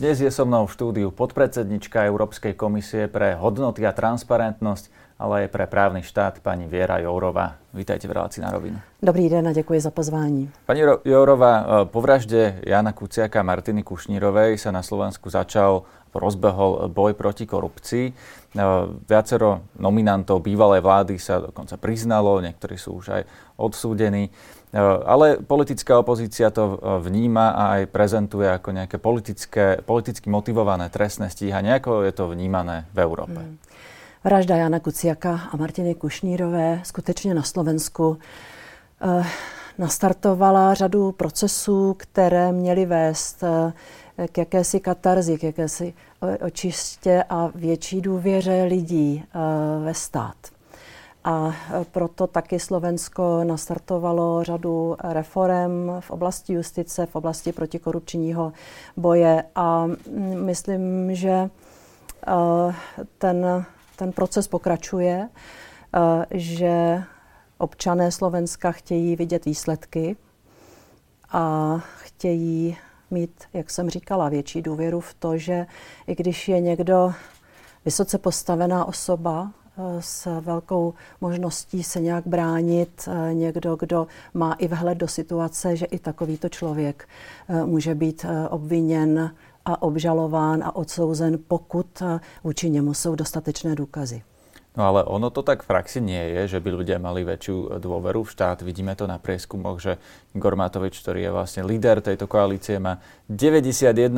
Dnes 0.00 0.16
je 0.16 0.32
so 0.32 0.48
mnou 0.48 0.64
v 0.64 0.72
štúdiu 0.72 1.08
podpredsednička 1.12 2.08
Európskej 2.08 2.56
komisie 2.56 3.04
pre 3.04 3.36
hodnoty 3.36 3.84
a 3.84 3.92
transparentnosť, 3.92 4.88
ale 5.20 5.44
aj 5.44 5.52
pre 5.52 5.68
právny 5.68 6.00
štát, 6.00 6.40
pani 6.40 6.64
Viera 6.64 7.04
Jourová. 7.04 7.60
Vítajte 7.76 8.08
v 8.08 8.16
relácii 8.16 8.40
na 8.40 8.48
rovinu. 8.48 8.80
Dobrý 9.04 9.28
den 9.28 9.44
a 9.44 9.52
děkuji 9.52 9.80
za 9.80 9.92
pozvání. 9.92 10.48
Pani 10.64 10.80
Jourová, 11.04 11.52
e, 11.60 11.84
po 11.92 12.00
vražde 12.00 12.64
Jana 12.64 12.96
Kuciaka 12.96 13.40
a 13.40 13.42
Martiny 13.44 13.84
Kušnírovej 13.84 14.56
sa 14.56 14.72
na 14.72 14.80
Slovensku 14.80 15.28
začal 15.28 15.84
rozbehol 16.14 16.88
boj 16.90 17.14
proti 17.14 17.46
korupcii. 17.46 18.06
E, 18.08 18.14
viacero 19.08 19.66
nominantov 19.78 20.42
bývalej 20.42 20.82
vlády 20.82 21.14
sa 21.18 21.42
dokonca 21.42 21.78
priznalo, 21.78 22.42
niektorí 22.42 22.74
sú 22.78 22.98
už 22.98 23.06
aj 23.20 23.22
odsúdení. 23.60 24.30
Eh, 24.70 24.78
ale 25.06 25.42
politická 25.42 25.98
opozícia 25.98 26.50
to 26.54 26.78
eh, 26.78 27.02
vníma 27.02 27.50
a 27.50 27.62
aj 27.74 27.90
prezentuje 27.90 28.46
ako 28.46 28.70
nejaké 28.70 29.02
politické, 29.02 29.82
politicky 29.82 30.30
motivované 30.30 30.86
trestné 30.94 31.26
stíhanie. 31.26 31.74
Ako 31.74 32.06
je 32.06 32.14
to 32.14 32.30
vnímané 32.30 32.86
v 32.94 32.98
Európe? 33.02 33.34
Hmm. 33.42 33.58
Vražda 34.22 34.56
Jana 34.62 34.78
Kuciaka 34.78 35.50
a 35.50 35.56
Martiny 35.56 35.94
Kušnírové 35.94 36.80
skutečně 36.82 37.34
na 37.34 37.42
Slovensku 37.42 38.18
eh, 39.02 39.26
nastartovala 39.78 40.74
řadu 40.74 41.12
procesů, 41.12 41.94
které 41.98 42.52
měly 42.52 42.86
vést 42.86 43.42
eh, 43.42 43.72
k 44.32 44.38
jakési 44.38 44.80
katarzi, 44.80 45.38
k 45.38 45.42
jakési 45.42 45.94
očistě 46.46 47.24
a 47.28 47.50
větší 47.54 48.00
důvěře 48.00 48.64
lidí 48.68 49.24
eh, 49.24 49.38
ve 49.84 49.94
stát. 49.94 50.36
A 51.24 51.54
proto 51.90 52.26
taky 52.26 52.60
Slovensko 52.60 53.44
nastartovalo 53.44 54.44
řadu 54.44 54.96
reform 55.04 55.90
v 56.00 56.10
oblasti 56.10 56.52
justice, 56.52 57.06
v 57.06 57.16
oblasti 57.16 57.52
protikorupčního 57.52 58.52
boje 58.96 59.44
a 59.54 59.86
myslím, 60.34 61.14
že 61.14 61.50
eh, 62.26 62.74
ten, 63.18 63.64
ten 63.96 64.12
proces 64.12 64.48
pokračuje, 64.48 65.28
eh, 65.94 66.26
že 66.30 67.02
občané 67.58 68.12
Slovenska 68.12 68.72
chtějí 68.72 69.16
vidět 69.16 69.44
výsledky 69.44 70.16
a 71.32 71.76
chtějí 71.98 72.76
mít, 73.10 73.44
jak 73.52 73.70
jsem 73.70 73.90
říkala, 73.90 74.28
větší 74.28 74.62
důvěru 74.62 75.00
v 75.00 75.14
to, 75.14 75.38
že 75.38 75.66
i 76.06 76.14
když 76.14 76.48
je 76.48 76.60
někdo 76.60 77.12
vysoce 77.84 78.18
postavená 78.18 78.84
osoba, 78.84 79.50
Eh, 79.80 80.02
s 80.02 80.40
velkou 80.40 80.94
možností 81.20 81.82
se 81.82 82.00
nějak 82.00 82.26
bránit 82.26 83.08
eh, 83.08 83.34
někdo, 83.34 83.76
kdo 83.76 84.06
má 84.34 84.52
i 84.52 84.68
vhled 84.68 84.98
do 84.98 85.08
situace, 85.08 85.76
že 85.76 85.86
i 85.86 85.98
takovýto 85.98 86.48
člověk 86.48 87.08
eh, 87.48 87.64
může 87.64 87.94
být 87.94 88.26
obviněn 88.50 89.34
a 89.64 89.82
obžalován 89.82 90.62
a 90.64 90.76
odsouzen, 90.76 91.38
pokud 91.48 92.02
vůči 92.44 92.70
němu 92.70 92.94
jsou 92.94 93.14
dostatečné 93.14 93.74
důkazy. 93.74 94.22
No 94.80 94.88
ale 94.88 95.04
ono 95.04 95.28
to 95.28 95.44
tak 95.44 95.60
v 95.60 95.76
praxi 95.76 96.00
nie 96.00 96.40
je, 96.40 96.56
že 96.56 96.58
by 96.64 96.72
ľudia 96.72 96.96
mali 96.96 97.20
väčšiu 97.20 97.84
dôveru 97.84 98.24
v 98.24 98.32
štát. 98.32 98.64
Vidíme 98.64 98.96
to 98.96 99.04
na 99.04 99.20
prieskumoch, 99.20 99.76
že 99.76 100.00
Igor 100.32 100.56
Matovič, 100.56 100.96
ktorý 101.04 101.28
je 101.28 101.36
vlastne 101.36 101.68
líder 101.68 102.00
tejto 102.00 102.24
koalície, 102.24 102.80
má 102.80 102.96
91% 103.28 104.08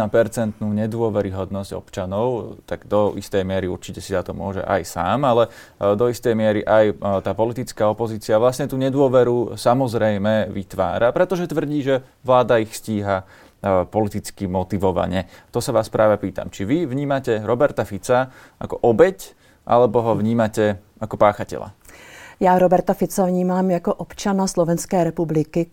nedôveryhodnosť 0.62 1.70
občanov, 1.74 2.62
tak 2.62 2.86
do 2.86 3.18
istej 3.18 3.42
miery 3.42 3.66
určite 3.66 3.98
si 3.98 4.14
za 4.14 4.22
to 4.22 4.38
môže 4.38 4.62
aj 4.62 4.86
sám, 4.86 5.26
ale 5.26 5.50
e, 5.50 5.98
do 5.98 6.06
istej 6.06 6.38
miery 6.38 6.62
aj 6.62 6.94
e, 6.94 6.94
tá 7.26 7.34
politická 7.34 7.90
opozícia 7.90 8.38
vlastne 8.38 8.70
tú 8.70 8.78
nedôveru 8.78 9.58
samozrejme 9.58 10.46
vytvára, 10.46 11.10
pretože 11.10 11.50
tvrdí, 11.50 11.82
že 11.82 12.06
vláda 12.22 12.62
ich 12.62 12.70
stíha 12.70 13.26
e, 13.58 13.82
politicky 13.90 14.46
motivovane. 14.46 15.26
To 15.50 15.58
sa 15.58 15.74
vás 15.74 15.90
práve 15.90 16.22
pýtam. 16.22 16.54
Či 16.54 16.62
vy 16.62 16.78
vnímate 16.86 17.42
Roberta 17.42 17.82
Fica 17.82 18.30
ako 18.62 18.78
obeď 18.86 19.41
alebo 19.66 20.02
ho 20.02 20.14
vnímate 20.14 20.78
jako 21.00 21.16
páchatela? 21.16 21.72
Já 22.40 22.58
Roberta 22.58 22.94
Fica 22.94 23.26
vnímám 23.26 23.70
jako 23.70 23.94
občana 23.94 24.46
Slovenské 24.46 25.04
republiky, 25.04 25.66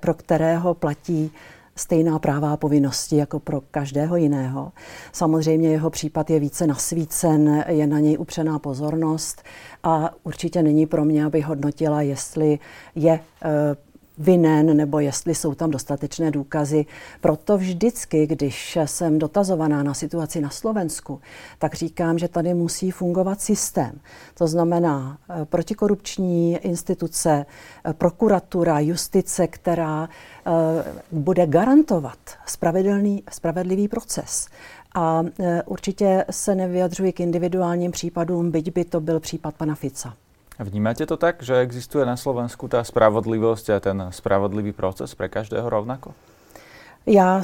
pro 0.00 0.14
kterého 0.14 0.74
platí 0.74 1.32
stejná 1.76 2.18
práva 2.18 2.52
a 2.52 2.56
povinnosti 2.56 3.16
jako 3.16 3.40
pro 3.40 3.60
každého 3.60 4.16
jiného. 4.16 4.72
Samozřejmě 5.12 5.70
jeho 5.70 5.90
případ 5.90 6.30
je 6.30 6.40
více 6.40 6.66
nasvícen, 6.66 7.64
je 7.68 7.86
na 7.86 7.98
něj 7.98 8.18
upřená 8.18 8.58
pozornost 8.58 9.42
a 9.82 10.10
určitě 10.22 10.62
není 10.62 10.86
pro 10.86 11.04
mě, 11.04 11.24
aby 11.24 11.40
hodnotila, 11.40 12.02
jestli 12.02 12.58
je 12.94 13.12
e, 13.12 13.20
vinen 14.18 14.76
nebo 14.76 14.98
jestli 15.00 15.34
jsou 15.34 15.54
tam 15.54 15.70
dostatečné 15.70 16.30
důkazy. 16.30 16.86
Proto 17.20 17.58
vždycky, 17.58 18.26
když 18.26 18.78
jsem 18.84 19.18
dotazovaná 19.18 19.82
na 19.82 19.94
situaci 19.94 20.40
na 20.40 20.50
Slovensku, 20.50 21.20
tak 21.58 21.74
říkám, 21.74 22.18
že 22.18 22.28
tady 22.28 22.54
musí 22.54 22.90
fungovat 22.90 23.40
systém. 23.40 24.00
To 24.34 24.46
znamená 24.46 25.18
eh, 25.30 25.44
protikorupční 25.44 26.56
instituce, 26.56 27.46
eh, 27.84 27.92
prokuratura, 27.92 28.80
justice, 28.80 29.46
která 29.46 30.08
eh, 30.08 30.50
bude 31.12 31.46
garantovat 31.46 32.18
spravedlivý, 32.46 33.22
spravedlivý 33.30 33.88
proces. 33.88 34.48
A 34.96 35.22
určitě 35.66 36.24
se 36.30 36.54
nevyjadřuji 36.54 37.12
k 37.12 37.20
individuálním 37.20 37.90
případům, 37.90 38.50
byť 38.50 38.72
by 38.72 38.84
to 38.84 39.00
byl 39.00 39.20
případ 39.20 39.54
pana 39.54 39.74
Fica. 39.74 40.14
Vnímate 40.54 41.02
to 41.02 41.18
tak, 41.18 41.42
že 41.42 41.66
existuje 41.66 42.06
na 42.06 42.14
Slovensku 42.14 42.70
tá 42.70 42.78
spravodlivosť 42.78 43.66
a 43.74 43.78
ten 43.82 43.98
spravodlivý 44.14 44.70
proces 44.70 45.10
pre 45.18 45.26
každého 45.26 45.66
rovnako? 45.66 46.14
Já 47.06 47.42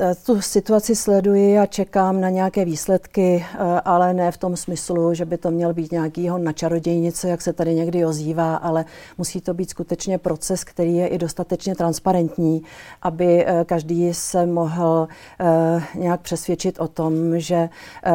eh, 0.00 0.14
tu 0.14 0.40
situaci 0.40 0.96
sleduji 0.96 1.58
a 1.58 1.66
čekám 1.66 2.20
na 2.20 2.30
nějaké 2.30 2.64
výsledky, 2.64 3.44
eh, 3.44 3.80
ale 3.84 4.14
ne 4.14 4.32
v 4.32 4.36
tom 4.36 4.56
smyslu, 4.56 5.14
že 5.14 5.24
by 5.24 5.38
to 5.38 5.50
měl 5.50 5.74
být 5.74 5.92
nějakýho 5.92 6.38
na 6.38 6.52
čarodějnice, 6.52 7.28
jak 7.28 7.42
se 7.42 7.52
tady 7.52 7.74
někdy 7.74 8.04
ozývá, 8.04 8.56
ale 8.56 8.84
musí 9.18 9.40
to 9.40 9.54
být 9.54 9.70
skutečně 9.70 10.18
proces, 10.18 10.64
který 10.64 10.96
je 10.96 11.06
i 11.06 11.18
dostatečně 11.18 11.74
transparentní, 11.74 12.62
aby 13.02 13.44
eh, 13.46 13.64
každý 13.64 14.14
se 14.14 14.46
mohl 14.46 15.08
nějak 15.94 16.20
přesvědčit 16.20 16.80
o 16.80 16.88
tom, 16.88 17.38
že 17.38 17.68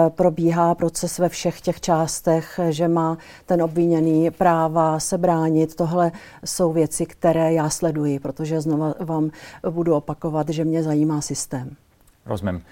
probíhá 0.10 0.76
proces 0.76 1.20
ve 1.20 1.30
všech 1.30 1.62
těch 1.62 1.82
částech, 1.82 2.60
že 2.70 2.88
má 2.88 3.18
ten 3.46 3.62
obviněný 3.62 4.32
práva 4.32 5.00
se 5.00 5.18
bránit. 5.18 5.76
Tohle 5.76 6.12
jsou 6.46 6.74
věci, 6.74 7.06
které 7.06 7.54
já 7.54 7.70
sleduji, 7.70 8.20
protože 8.20 8.62
znovu 8.62 8.94
vám 9.00 9.30
budu 9.70 9.96
opakovat, 9.96 10.50
že 10.50 10.66
mě 10.66 10.73
zajímá 10.82 11.22
systém. 11.22 11.78
Rozumiem. 12.26 12.64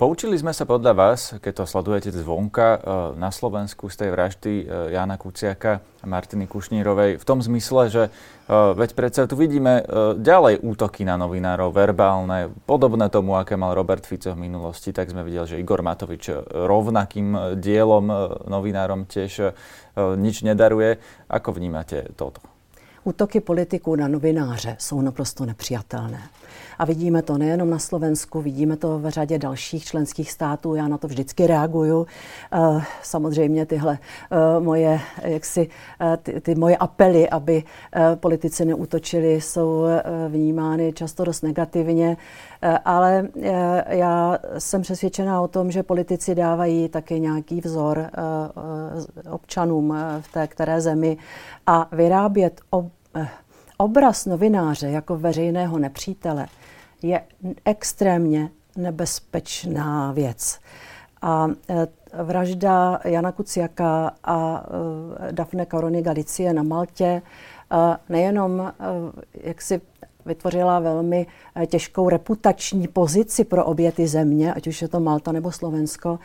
Poučili 0.00 0.34
sme 0.34 0.50
sa 0.50 0.66
podľa 0.66 0.92
vás, 0.96 1.38
keď 1.38 1.62
to 1.62 1.64
sledujete 1.68 2.10
zvonka, 2.10 2.68
eh, 2.74 2.78
na 3.14 3.30
Slovensku 3.30 3.86
z 3.86 3.96
tej 4.00 4.10
vraždy 4.10 4.52
eh, 4.64 4.66
Jana 4.96 5.14
Kuciaka 5.20 5.84
a 6.02 6.06
Martiny 6.08 6.50
Kušnírovej 6.50 7.20
v 7.20 7.24
tom 7.28 7.38
zmysle, 7.38 7.86
že 7.86 8.02
eh, 8.08 8.12
veď 8.50 8.90
predsa 8.98 9.30
tu 9.30 9.38
vidíme 9.38 9.84
ďalej 10.18 10.64
útoky 10.64 11.06
na 11.06 11.14
novinárov, 11.20 11.70
verbálne, 11.70 12.50
podobné 12.66 13.06
tomu, 13.12 13.38
aké 13.38 13.54
mal 13.54 13.76
Robert 13.76 14.02
Fico 14.02 14.34
v 14.34 14.50
minulosti, 14.50 14.90
tak 14.90 15.12
sme 15.12 15.22
videli, 15.22 15.46
že 15.46 15.60
Igor 15.60 15.84
Matovič 15.84 16.32
rovnakým 16.48 17.60
dielom 17.60 18.08
novinárom 18.48 19.06
tiež 19.06 19.52
nič 20.16 20.42
nedaruje. 20.42 20.98
Ako 21.28 21.54
vnímate 21.54 22.08
toto? 22.16 22.40
Útoky 23.04 23.40
politiků 23.40 23.96
na 23.96 24.08
novináře 24.08 24.76
jsou 24.78 25.00
naprosto 25.00 25.46
nepřijatelné. 25.46 26.20
A 26.78 26.84
vidíme 26.84 27.22
to 27.22 27.38
nejenom 27.38 27.70
na 27.70 27.78
Slovensku, 27.78 28.40
vidíme 28.40 28.76
to 28.76 28.98
v 28.98 29.10
řadě 29.10 29.38
dalších 29.38 29.84
členských 29.84 30.32
států. 30.32 30.74
Já 30.74 30.88
na 30.88 30.98
to 30.98 31.08
vždycky 31.08 31.46
reaguju. 31.46 32.06
Eh, 32.52 32.82
samozřejmě 33.02 33.66
tyhle 33.66 33.98
eh, 34.30 34.60
moje, 34.60 35.00
jaksi, 35.22 35.68
eh, 36.00 36.16
ty, 36.16 36.40
ty 36.40 36.54
moje 36.54 36.76
apely, 36.76 37.28
aby 37.28 37.62
politici 38.14 38.64
neútočili, 38.64 39.40
jsou 39.40 39.84
vnímány 40.28 40.92
často 40.92 41.24
dost 41.24 41.42
negativně. 41.42 42.16
Ale 42.84 43.28
já 43.88 44.38
jsem 44.58 44.82
přesvědčená 44.82 45.40
o 45.40 45.48
tom, 45.48 45.70
že 45.70 45.82
politici 45.82 46.34
dávají 46.34 46.88
taky 46.88 47.20
nějaký 47.20 47.60
vzor 47.60 48.10
občanům 49.30 49.94
v 50.20 50.32
té 50.32 50.46
které 50.46 50.80
zemi 50.80 51.16
a 51.66 51.88
vyrábět 51.92 52.60
obraz 53.78 54.26
novináře 54.26 54.88
jako 54.88 55.16
veřejného 55.16 55.78
nepřítele 55.78 56.46
je 57.02 57.20
extrémně 57.64 58.50
nebezpečná 58.76 60.12
věc. 60.12 60.60
A 61.22 61.48
vražda 62.22 63.00
Jana 63.04 63.32
Kuciaka 63.32 64.10
a 64.24 64.66
Dafne 65.30 65.66
Karony 65.66 66.02
Galicie 66.02 66.52
na 66.52 66.62
Maltě 66.62 67.22
nejenom 68.08 68.72
jak 69.34 69.62
si 69.62 69.80
vytvořila 70.26 70.78
velmi 70.78 71.26
těžkou 71.66 72.08
reputační 72.08 72.88
pozici 72.88 73.44
pro 73.44 73.64
obě 73.64 73.92
ty 73.92 74.08
země, 74.08 74.54
ať 74.54 74.66
už 74.66 74.82
je 74.82 74.88
to 74.88 75.00
Malta 75.00 75.32
nebo 75.32 75.52
Slovensko, 75.52 76.18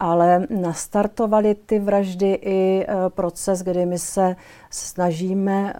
ale 0.00 0.46
nastartovaly 0.50 1.54
ty 1.54 1.78
vraždy 1.78 2.38
i 2.42 2.86
proces, 3.08 3.62
kdy 3.62 3.86
my 3.86 3.98
se 3.98 4.36
snažíme 4.70 5.74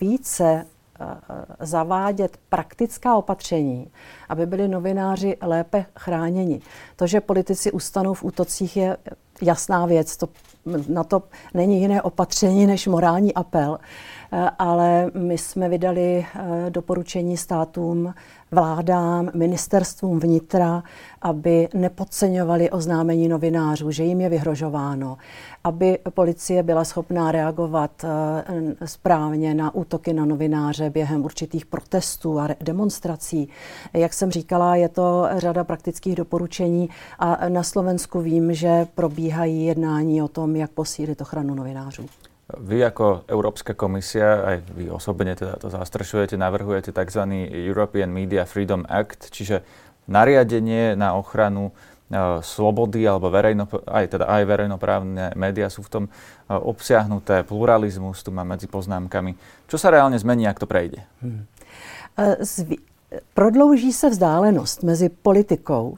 více 0.00 0.66
zavádět 1.60 2.36
praktická 2.48 3.16
opatření, 3.16 3.90
aby 4.28 4.46
byli 4.46 4.68
novináři 4.68 5.36
lépe 5.42 5.86
chráněni. 5.98 6.60
To, 6.96 7.06
že 7.06 7.20
politici 7.20 7.72
ustanou 7.72 8.14
v 8.14 8.24
útocích, 8.24 8.76
je 8.76 8.96
jasná 9.42 9.86
věc. 9.86 10.16
To, 10.16 10.28
na 10.88 11.04
to 11.04 11.22
není 11.54 11.80
jiné 11.80 12.02
opatření 12.02 12.66
než 12.66 12.86
morální 12.86 13.34
apel. 13.34 13.78
Eh, 14.32 14.50
ale 14.58 15.10
my 15.14 15.38
jsme 15.38 15.68
vydali 15.68 16.26
eh, 16.34 16.70
doporučení 16.70 17.36
státům, 17.36 18.14
vládám, 18.50 19.30
ministerstvům 19.34 20.20
vnitra, 20.20 20.82
aby 21.22 21.68
nepodceňovali 21.74 22.70
oznámení 22.70 23.28
novinářů, 23.28 23.90
že 23.90 24.04
jim 24.04 24.20
je 24.20 24.28
vyhrožováno, 24.28 25.18
aby 25.64 25.98
policie 26.14 26.62
byla 26.62 26.84
schopná 26.84 27.32
reagovat 27.32 28.04
eh, 28.04 28.86
správně 28.86 29.54
na 29.54 29.74
útoky 29.74 30.12
na 30.12 30.24
novináře 30.24 30.90
během 30.90 31.24
určitých 31.24 31.66
protestů 31.66 32.40
a 32.40 32.48
demonstrací. 32.60 33.48
Jak 33.92 34.12
jsem 34.12 34.30
říkala, 34.30 34.76
je 34.76 34.88
to 34.88 35.28
řada 35.36 35.64
praktických 35.64 36.14
doporučení 36.14 36.88
a 37.18 37.48
na 37.48 37.62
Slovensku 37.62 38.20
vím, 38.20 38.54
že 38.54 38.86
probíhají 39.30 39.66
jednání 39.66 40.22
o 40.22 40.28
tom, 40.28 40.56
jak 40.56 40.70
posílit 40.70 41.20
ochranu 41.20 41.54
novinářů. 41.54 42.06
Vy 42.58 42.82
ako 42.84 43.22
Európska 43.30 43.78
komisia, 43.78 44.42
aj 44.42 44.74
vy 44.74 44.90
osobne 44.90 45.38
teda 45.38 45.54
to 45.54 45.70
zastrešujete, 45.70 46.34
navrhujete 46.34 46.90
tzv. 46.90 47.22
European 47.46 48.10
Media 48.10 48.42
Freedom 48.42 48.82
Act, 48.90 49.30
čiže 49.30 49.62
nariadenie 50.10 50.98
na 50.98 51.14
ochranu 51.14 51.70
uh, 51.70 52.42
slobody 52.42 53.06
alebo 53.06 53.30
verejno, 53.30 53.70
aj, 53.86 54.18
teda 54.18 54.26
aj 54.26 54.42
verejnoprávne 54.50 55.30
médiá 55.38 55.70
sú 55.70 55.86
v 55.86 55.90
tom 55.94 56.04
uh, 56.10 56.58
obsiahnuté, 56.58 57.46
pluralizmus 57.46 58.26
tu 58.26 58.34
má 58.34 58.42
medzi 58.42 58.66
poznámkami. 58.66 59.38
Čo 59.70 59.78
sa 59.78 59.94
reálne 59.94 60.18
zmení, 60.18 60.50
ak 60.50 60.58
to 60.58 60.66
prejde? 60.66 61.06
Hmm. 61.22 61.46
Zvi- 62.42 62.82
prodlouží 63.34 63.94
se 63.94 64.10
vzdálenost 64.10 64.82
mezi 64.82 65.06
politikou 65.06 65.94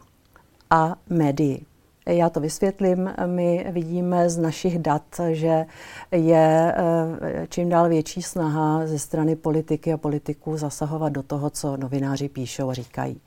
a 0.69 1.01
médií. 1.09 1.65
Já 2.07 2.31
to 2.31 2.41
vysvětlím. 2.41 3.11
My 3.27 3.67
vidíme 3.71 4.31
z 4.31 4.39
našich 4.39 4.79
dat, 4.79 5.21
že 5.31 5.67
je 6.11 6.75
eh, 6.77 7.47
čím 7.49 7.69
dál 7.69 7.89
větší 7.89 8.23
snaha 8.23 8.87
ze 8.87 8.99
strany 8.99 9.37
politiky 9.37 9.93
a 9.93 9.97
politiků 9.97 10.57
zasahovat 10.57 11.09
do 11.09 11.23
toho, 11.23 11.51
co 11.51 11.77
novináři 11.77 12.29
píšou 12.29 12.71
a 12.71 12.75
říkají. 12.75 13.21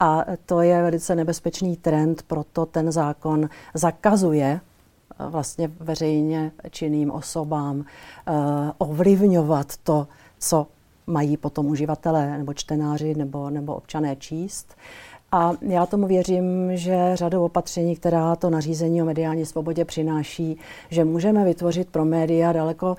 A 0.00 0.24
to 0.46 0.60
je 0.60 0.82
velice 0.82 1.14
nebezpečný 1.14 1.76
trend, 1.76 2.22
proto 2.22 2.66
ten 2.66 2.92
zákon 2.92 3.48
zakazuje 3.74 4.60
eh, 4.60 5.26
vlastně 5.28 5.70
veřejně 5.80 6.52
činným 6.70 7.10
osobám 7.10 7.84
eh, 7.84 8.32
ovlivňovat 8.78 9.76
to, 9.76 10.08
co 10.38 10.66
mají 11.06 11.36
potom 11.36 11.66
uživatelé 11.66 12.38
nebo 12.38 12.54
čtenáři 12.54 13.14
nebo, 13.14 13.50
nebo 13.50 13.74
občané 13.74 14.16
číst. 14.16 14.76
A 15.34 15.52
já 15.60 15.86
tomu 15.86 16.06
věřím, 16.06 16.76
že 16.76 17.10
řadou 17.14 17.44
opatření, 17.44 17.96
která 17.96 18.36
to 18.36 18.50
nařízení 18.50 19.02
o 19.02 19.04
mediální 19.04 19.46
svobodě 19.46 19.84
přináší, 19.84 20.58
že 20.90 21.04
můžeme 21.04 21.44
vytvořit 21.44 21.88
pro 21.88 22.04
média 22.04 22.52
daleko 22.52 22.86
uh, 22.90 22.96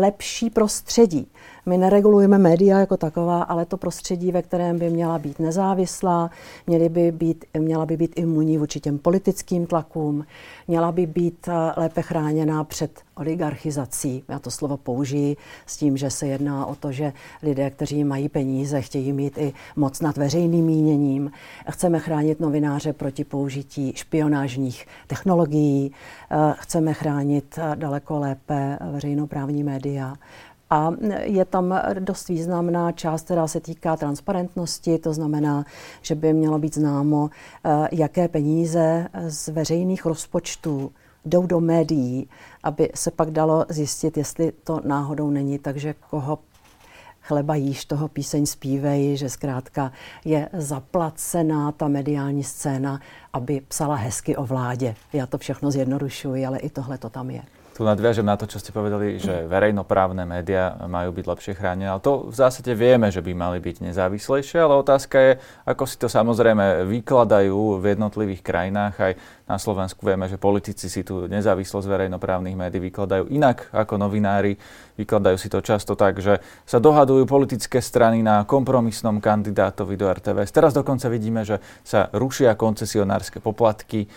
lepší 0.00 0.50
prostředí. 0.50 1.26
My 1.66 1.78
neregulujeme 1.78 2.38
média 2.38 2.78
jako 2.78 2.96
taková, 2.96 3.42
ale 3.42 3.66
to 3.66 3.76
prostředí, 3.76 4.32
ve 4.32 4.42
kterém 4.42 4.78
by 4.78 4.90
měla 4.90 5.18
být 5.18 5.38
nezávislá, 5.38 6.30
měly 6.66 6.88
by 6.88 7.12
být, 7.12 7.44
měla 7.58 7.86
by 7.86 7.96
být 7.96 8.12
imunní 8.16 8.58
vůči 8.58 8.80
těm 8.80 8.98
politickým 8.98 9.66
tlakům, 9.66 10.26
měla 10.68 10.92
by 10.92 11.06
být 11.06 11.48
eh, 11.48 11.80
lépe 11.80 12.02
chráněná 12.02 12.64
před 12.64 13.00
oligarchizací. 13.14 14.24
Já 14.28 14.38
to 14.38 14.50
slovo 14.50 14.76
použiji 14.76 15.36
s 15.66 15.76
tím, 15.76 15.96
že 15.96 16.10
se 16.10 16.26
jedná 16.26 16.66
o 16.66 16.74
to, 16.74 16.92
že 16.92 17.12
lidé, 17.42 17.70
kteří 17.70 18.04
mají 18.04 18.28
peníze, 18.28 18.80
chtějí 18.80 19.12
mít 19.12 19.38
i 19.38 19.52
moc 19.76 20.00
nad 20.00 20.16
veřejným 20.16 20.64
míněním. 20.64 21.30
Chceme 21.70 21.98
chránit 21.98 22.40
novináře 22.40 22.92
proti 22.92 23.24
použití 23.24 23.92
špionážních 23.96 24.86
technologií, 25.06 25.92
eh, 26.30 26.54
chceme 26.58 26.94
chránit 26.94 27.58
eh, 27.58 27.76
daleko 27.76 28.18
lépe 28.18 28.78
veřejnoprávní 28.92 29.62
média 29.64 30.14
a 30.72 30.90
je 31.22 31.44
tam 31.44 31.80
dost 31.98 32.28
významná 32.28 32.92
část, 32.92 33.24
která 33.24 33.46
se 33.46 33.60
týká 33.60 33.96
transparentnosti, 33.96 34.98
to 34.98 35.12
znamená, 35.12 35.64
že 36.02 36.14
by 36.14 36.32
mělo 36.32 36.58
být 36.58 36.74
známo, 36.74 37.30
eh, 37.64 37.88
jaké 37.92 38.28
peníze 38.28 39.08
z 39.28 39.48
veřejných 39.48 40.06
rozpočtů 40.06 40.92
jdou 41.24 41.46
do 41.46 41.60
médií, 41.60 42.28
aby 42.62 42.90
se 42.94 43.10
pak 43.10 43.30
dalo 43.30 43.66
zjistit, 43.68 44.16
jestli 44.16 44.52
to 44.64 44.80
náhodou 44.84 45.30
není 45.30 45.58
takže 45.58 45.94
koho 46.10 46.38
chleba 47.20 47.54
jíš, 47.54 47.84
toho 47.84 48.08
píseň 48.08 48.46
zpívej, 48.46 49.16
že 49.16 49.30
zkrátka 49.30 49.92
je 50.24 50.48
zaplacená 50.52 51.72
ta 51.72 51.88
mediální 51.88 52.44
scéna, 52.44 53.00
aby 53.32 53.60
psala 53.68 53.94
hezky 53.94 54.36
o 54.36 54.44
vládě. 54.44 54.94
Já 55.12 55.26
to 55.26 55.38
všechno 55.38 55.70
zjednodušuji, 55.70 56.46
ale 56.46 56.58
i 56.58 56.70
tohle 56.70 56.98
to 56.98 57.10
tam 57.10 57.30
je. 57.30 57.42
Tu 57.72 57.80
nadviažem 57.80 58.28
na 58.28 58.36
to, 58.36 58.44
čo 58.44 58.60
ste 58.60 58.68
povedali, 58.68 59.16
že 59.16 59.48
verejnoprávne 59.48 60.28
médiá 60.28 60.76
majú 60.84 61.16
byť 61.16 61.24
lepšie 61.24 61.52
chránené, 61.56 61.88
ale 61.88 62.04
to 62.04 62.28
v 62.28 62.36
zásade 62.36 62.68
vieme, 62.76 63.08
že 63.08 63.24
by 63.24 63.32
mali 63.32 63.64
byť 63.64 63.88
nezávislejšie, 63.88 64.60
ale 64.60 64.76
otázka 64.76 65.16
je, 65.16 65.32
ako 65.64 65.84
si 65.88 65.96
to 65.96 66.12
samozrejme 66.12 66.84
vykladajú 66.84 67.80
v 67.80 67.84
jednotlivých 67.96 68.44
krajinách. 68.44 68.94
Aj 69.00 69.12
na 69.48 69.56
Slovensku 69.56 70.04
vieme, 70.04 70.28
že 70.28 70.36
politici 70.36 70.92
si 70.92 71.00
tu 71.00 71.24
nezávislosť 71.24 71.88
verejnoprávnych 71.88 72.60
médií 72.60 72.92
vykladajú 72.92 73.32
inak 73.32 73.72
ako 73.72 73.96
novinári. 73.96 74.60
Vykladajú 74.96 75.36
si 75.40 75.48
to 75.48 75.64
často 75.64 75.96
tak, 75.96 76.20
že 76.20 76.44
sa 76.68 76.78
dohadujú 76.78 77.24
politické 77.24 77.80
strany 77.80 78.20
na 78.20 78.44
kompromisnom 78.44 79.18
kandidátovi 79.18 79.96
do 79.96 80.06
RTVS. 80.08 80.52
Teraz 80.52 80.76
dokonca 80.76 81.08
vidíme, 81.08 81.48
že 81.48 81.64
sa 81.80 82.12
rušia 82.12 82.52
koncesionárske 82.54 83.40
poplatky. 83.40 84.04
E, 84.04 84.08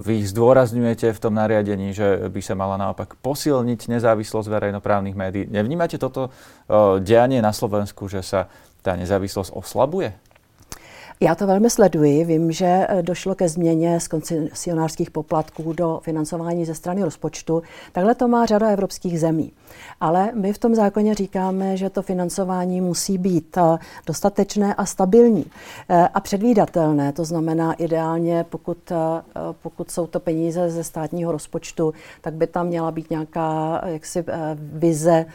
vy 0.00 0.24
zdôrazňujete 0.28 1.12
v 1.16 1.22
tom 1.22 1.36
nariadení, 1.36 1.96
že 1.96 2.28
by 2.28 2.40
sa 2.44 2.52
mala 2.52 2.76
naopak 2.76 3.16
posilniť 3.24 3.88
nezávislosť 3.88 4.48
verejnoprávnych 4.48 5.16
médií. 5.16 5.44
Nevnímate 5.48 5.96
toto 5.96 6.28
e, 6.28 7.00
dianie 7.00 7.40
na 7.40 7.56
Slovensku, 7.56 8.06
že 8.06 8.20
sa 8.20 8.52
tá 8.80 8.96
nezávislosť 8.96 9.56
oslabuje? 9.56 10.29
Já 11.22 11.34
to 11.34 11.46
velmi 11.46 11.70
sleduji. 11.70 12.24
Vím, 12.24 12.52
že 12.52 12.86
eh, 12.88 13.02
došlo 13.02 13.34
ke 13.34 13.48
změně 13.48 14.00
z 14.00 14.08
koncesionářských 14.08 15.10
poplatků 15.10 15.72
do 15.72 16.00
financování 16.02 16.64
ze 16.64 16.74
strany 16.74 17.02
rozpočtu. 17.02 17.62
Takhle 17.92 18.14
to 18.14 18.28
má 18.28 18.46
řada 18.46 18.68
evropských 18.68 19.20
zemí. 19.20 19.52
Ale 20.00 20.30
my 20.34 20.52
v 20.52 20.58
tom 20.58 20.74
zákoně 20.74 21.14
říkáme, 21.14 21.76
že 21.76 21.90
to 21.90 22.02
financování 22.02 22.80
musí 22.80 23.18
být 23.18 23.56
eh, 23.56 23.78
dostatečné 24.06 24.74
a 24.74 24.86
stabilní 24.86 25.46
eh, 25.88 26.08
a 26.14 26.20
předvídatelné. 26.20 27.12
To 27.12 27.24
znamená 27.24 27.72
ideálně, 27.72 28.44
pokud, 28.48 28.92
pokud 29.62 29.90
jsou 29.90 30.06
to 30.06 30.20
peníze 30.20 30.70
ze 30.70 30.84
státního 30.84 31.32
rozpočtu, 31.32 31.94
tak 32.20 32.34
by 32.34 32.46
tam 32.46 32.66
měla 32.66 32.90
být 32.90 33.10
nějaká 33.10 33.80
jaksi, 33.86 34.24
vize, 34.56 35.26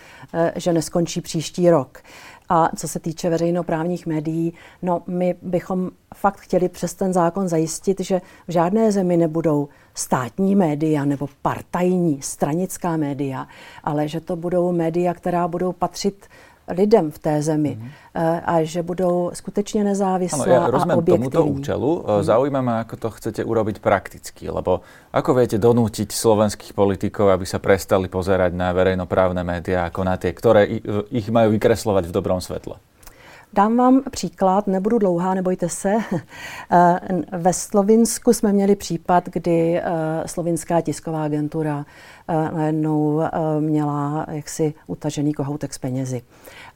že 0.55 0.73
neskončí 0.73 1.21
příští 1.21 1.69
rok. 1.69 2.01
A 2.49 2.69
co 2.75 2.87
se 2.87 2.99
týče 2.99 3.29
veřejnoprávních 3.29 4.05
médií, 4.05 4.53
no 4.81 5.01
my 5.07 5.35
bychom 5.41 5.91
fakt 6.15 6.39
chtěli 6.39 6.69
přes 6.69 6.93
ten 6.93 7.13
zákon 7.13 7.47
zajistit, 7.47 7.99
že 7.99 8.21
v 8.47 8.51
žádné 8.51 8.91
zemi 8.91 9.17
nebudou 9.17 9.69
státní 9.93 10.55
média 10.55 11.05
nebo 11.05 11.27
partajní 11.41 12.21
stranická 12.21 12.97
média, 12.97 13.47
ale 13.83 14.07
že 14.07 14.21
to 14.21 14.35
budou 14.35 14.71
média, 14.71 15.13
která 15.13 15.47
budou 15.47 15.71
patřit 15.71 16.25
lidem 16.67 17.11
v 17.11 17.19
té 17.19 17.41
zemi 17.41 17.77
mm-hmm. 17.77 18.41
a 18.45 18.63
že 18.63 18.83
budou 18.83 19.31
skutečně 19.33 19.83
nezávislé 19.83 20.57
ano, 20.57 20.73
ja 20.73 20.81
a 20.81 20.95
objektivní. 20.95 21.29
tomuto 21.29 21.45
účelu. 21.45 21.91
Mm-hmm. 22.01 22.23
Zaujíma 22.23 22.61
ma, 22.61 22.79
ako 22.79 22.95
to 22.97 23.09
chcete 23.09 23.41
urobiť 23.45 23.77
prakticky, 23.79 24.49
lebo 24.49 24.81
ako 25.13 25.31
viete 25.33 25.57
donútiť 25.61 26.09
slovenských 26.09 26.73
politikov, 26.73 27.29
aby 27.29 27.45
sa 27.45 27.61
prestali 27.61 28.09
pozerať 28.09 28.57
na 28.57 28.73
verejnoprávne 28.73 29.45
médiá 29.45 29.85
ako 29.85 30.01
na 30.03 30.17
tie, 30.17 30.33
ktoré 30.33 30.81
ich 31.13 31.27
majú 31.29 31.53
vykreslovať 31.53 32.09
v 32.09 32.15
dobrom 32.15 32.41
svetle? 32.41 32.81
Dám 33.55 33.77
vám 33.77 34.01
příklad, 34.11 34.67
nebudu 34.67 34.97
dlouhá, 34.99 35.33
nebojte 35.33 35.69
se. 35.69 35.95
Eh, 36.71 36.99
ve 37.37 37.53
Slovinsku 37.53 38.33
jsme 38.33 38.53
měli 38.53 38.75
případ, 38.75 39.29
kdy 39.29 39.81
slovinská 40.25 40.81
tisková 40.81 41.23
agentura 41.23 41.85
najednou 42.53 43.21
měla 43.59 44.25
jaksi 44.29 44.73
utažený 44.87 45.33
kohoutek 45.33 45.73
s 45.73 45.77
penězi. 45.77 46.21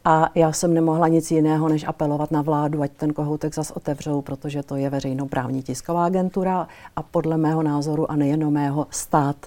A 0.06 0.30
já 0.36 0.52
jsem 0.52 0.74
nemohla 0.74 1.08
nic 1.08 1.32
jiného, 1.32 1.70
než 1.70 1.84
apelovat 1.88 2.32
na 2.32 2.42
vládu, 2.42 2.82
ať 2.82 2.92
ten 2.92 3.14
kohoutek 3.14 3.56
zas 3.56 3.72
otevřou, 3.72 4.22
protože 4.22 4.64
to 4.64 4.76
je 4.76 4.90
veřejnoprávní 4.90 5.64
tisková 5.64 6.06
agentura 6.06 6.68
a 6.96 7.02
podle 7.04 7.38
mého 7.38 7.64
názoru 7.64 8.12
a 8.12 8.16
nejenom 8.16 8.54
mého 8.54 8.88
stát 8.90 9.46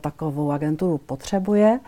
takovou 0.00 0.50
agenturu 0.50 0.98
potřebuje. 0.98 1.80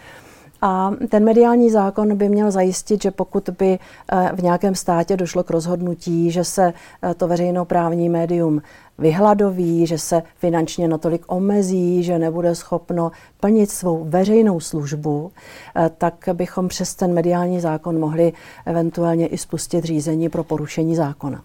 A 0.62 0.92
ten 1.08 1.24
mediální 1.24 1.70
zákon 1.70 2.16
by 2.16 2.28
měl 2.28 2.50
zajistit, 2.50 3.02
že 3.02 3.10
pokud 3.10 3.48
by 3.58 3.78
eh, 4.12 4.30
v 4.34 4.42
nějakém 4.42 4.74
státě 4.74 5.16
došlo 5.16 5.44
k 5.44 5.50
rozhodnutí, 5.50 6.30
že 6.30 6.44
se 6.44 6.72
eh, 7.02 7.14
to 7.14 7.28
veřejnoprávní 7.28 8.08
médium 8.08 8.62
vyhladoví, 8.98 9.86
že 9.86 9.98
se 9.98 10.22
finančně 10.36 10.88
natolik 10.88 11.24
omezí, 11.26 12.02
že 12.02 12.18
nebude 12.18 12.54
schopno 12.54 13.12
plnit 13.40 13.70
svou 13.70 14.04
veřejnou 14.04 14.60
službu, 14.60 15.32
eh, 15.76 15.90
tak 15.98 16.28
bychom 16.32 16.68
přes 16.68 16.94
ten 16.94 17.14
mediální 17.14 17.60
zákon 17.60 17.98
mohli 17.98 18.32
eventuálně 18.66 19.26
i 19.26 19.38
spustit 19.38 19.84
řízení 19.84 20.28
pro 20.28 20.44
porušení 20.44 20.96
zákona. 20.96 21.42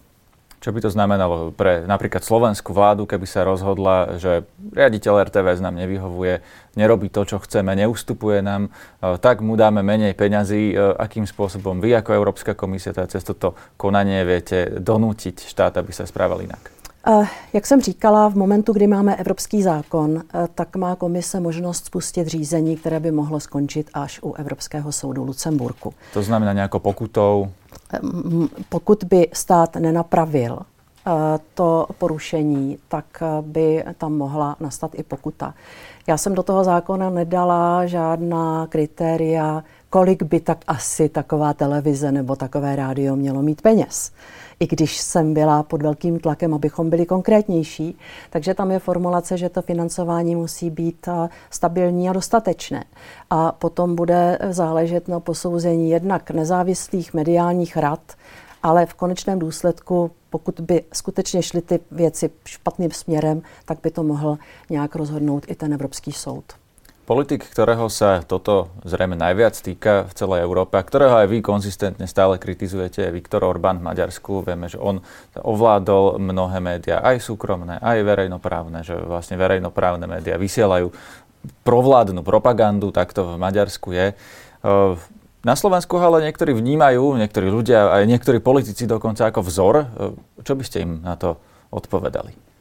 Čo 0.64 0.72
by 0.72 0.80
to 0.80 0.90
znamenalo 0.96 1.52
pre 1.52 1.84
napríklad 1.84 2.24
slovenskú 2.24 2.72
vládu, 2.72 3.04
keby 3.04 3.28
sa 3.28 3.44
rozhodla, 3.44 4.16
že 4.16 4.48
riaditeľ 4.72 5.28
RTVS 5.28 5.60
nám 5.60 5.76
nevyhovuje, 5.76 6.40
nerobí 6.80 7.12
to, 7.12 7.28
čo 7.28 7.38
chceme, 7.44 7.76
neustupuje 7.76 8.40
nám, 8.40 8.72
e, 9.04 9.20
tak 9.20 9.44
mu 9.44 9.60
dáme 9.60 9.84
menej 9.84 10.16
peňazí. 10.16 10.72
E, 10.72 10.76
akým 10.96 11.28
spôsobom 11.28 11.84
vy 11.84 12.00
ako 12.00 12.16
Európska 12.16 12.56
komisia 12.56 12.96
teda 12.96 13.12
cez 13.12 13.28
toto 13.28 13.60
konanie 13.76 14.24
viete 14.24 14.80
donútiť 14.80 15.44
štát, 15.44 15.84
aby 15.84 15.92
sa 15.92 16.08
správal 16.08 16.42
inak? 16.48 16.73
E, 17.08 17.28
jak 17.54 17.66
jsem 17.66 17.82
říkala, 17.82 18.30
v 18.30 18.36
momentu, 18.36 18.74
kdy 18.74 18.88
máme 18.88 19.16
evropský 19.16 19.64
zákon, 19.64 20.24
tak 20.56 20.76
má 20.76 20.96
komise 20.96 21.40
možnost 21.40 21.86
spustit 21.86 22.28
řízení, 22.28 22.78
které 22.78 23.00
by 23.00 23.12
mohlo 23.12 23.40
skončit 23.40 23.90
až 23.94 24.20
u 24.24 24.34
Evropského 24.34 24.92
soudu 24.92 25.24
Lucemburku. 25.24 25.94
To 26.14 26.24
znamená 26.24 26.54
nějakou 26.54 26.80
pokutou? 26.80 27.48
pokud 28.70 29.04
by 29.04 29.28
stát 29.34 29.76
nenapravil 29.76 30.60
eh, 30.60 31.12
to 31.54 31.88
porušení, 31.98 32.78
tak 32.88 33.06
eh, 33.22 33.42
by 33.42 33.84
tam 33.98 34.18
mohla 34.18 34.56
nastat 34.60 34.92
i 34.96 35.04
pokuta. 35.04 35.54
Já 36.08 36.18
jsem 36.18 36.36
do 36.36 36.44
toho 36.44 36.64
zákona 36.64 37.10
nedala 37.10 37.86
žádná 37.86 38.68
kritéria, 38.68 39.64
kolik 39.94 40.24
by 40.24 40.40
tak 40.40 40.58
asi 40.68 41.10
taková 41.10 41.54
televize 41.54 42.12
nebo 42.12 42.36
takové 42.36 42.76
rádio 42.76 43.16
mělo 43.16 43.42
mít 43.42 43.62
peněz 43.62 44.12
i 44.60 44.68
když 44.68 44.98
jsem 44.98 45.34
byla 45.34 45.64
pod 45.64 45.82
velkým 45.82 46.20
tlakem, 46.20 46.54
abychom 46.54 46.90
byli 46.90 47.06
konkrétnější. 47.06 47.98
Takže 48.30 48.54
tam 48.54 48.72
je 48.72 48.80
formulace, 48.80 49.38
že 49.38 49.50
to 49.50 49.62
financování 49.62 50.36
musí 50.36 50.70
být 50.70 51.08
eh, 51.08 51.30
stabilní 51.50 52.10
a 52.10 52.14
dostatečné. 52.14 52.84
A 53.30 53.52
potom 53.52 53.96
bude 53.96 54.40
záležet 54.50 55.08
na 55.08 55.20
posouzení 55.20 55.90
jednak 55.90 56.32
nezávislých 56.32 57.14
mediálních 57.14 57.78
rad, 57.78 58.14
ale 58.64 58.86
v 58.86 58.94
konečném 58.94 59.40
důsledku, 59.40 60.12
pokud 60.30 60.60
by 60.60 60.84
skutečně 60.94 61.44
šly 61.44 61.62
ty 61.62 61.80
věci 61.92 62.30
špatným 62.46 62.92
směrem, 62.92 63.42
tak 63.66 63.78
by 63.84 63.92
to 63.92 64.04
mohl 64.04 64.38
nějak 64.70 64.96
rozhodnout 64.96 65.44
i 65.48 65.56
ten 65.56 65.74
Evropský 65.74 66.12
soud. 66.12 66.63
Politik, 67.04 67.44
ktorého 67.44 67.92
sa 67.92 68.24
toto 68.24 68.72
zrejme 68.88 69.20
najviac 69.20 69.60
týka 69.60 70.08
v 70.08 70.16
celej 70.16 70.48
Európe 70.48 70.80
a 70.80 70.88
ktorého 70.88 71.20
aj 71.20 71.28
vy 71.28 71.44
konzistentne 71.44 72.08
stále 72.08 72.40
kritizujete, 72.40 73.04
je 73.04 73.12
Viktor 73.12 73.44
Orbán 73.44 73.84
v 73.84 73.92
Maďarsku. 73.92 74.48
Vieme, 74.48 74.72
že 74.72 74.80
on 74.80 75.04
ovládol 75.36 76.16
mnohé 76.16 76.64
médiá, 76.64 77.04
aj 77.04 77.20
súkromné, 77.28 77.76
aj 77.84 78.08
verejnoprávne, 78.08 78.88
že 78.88 78.96
vlastne 78.96 79.36
verejnoprávne 79.36 80.08
médiá 80.08 80.40
vysielajú 80.40 80.96
provládnu 81.68 82.24
propagandu, 82.24 82.96
tak 82.96 83.12
to 83.12 83.36
v 83.36 83.36
Maďarsku 83.36 83.92
je. 83.92 84.16
Na 85.44 85.60
Slovensku 85.60 86.00
ale 86.00 86.24
niektorí 86.24 86.56
vnímajú, 86.56 87.20
niektorí 87.20 87.52
ľudia, 87.52 87.92
aj 88.00 88.08
niektorí 88.08 88.40
politici 88.40 88.88
dokonca 88.88 89.28
ako 89.28 89.44
vzor. 89.44 89.76
Čo 90.40 90.56
by 90.56 90.64
ste 90.64 90.88
im 90.88 91.04
na 91.04 91.20
to 91.20 91.36
odpovedali? 91.68 92.53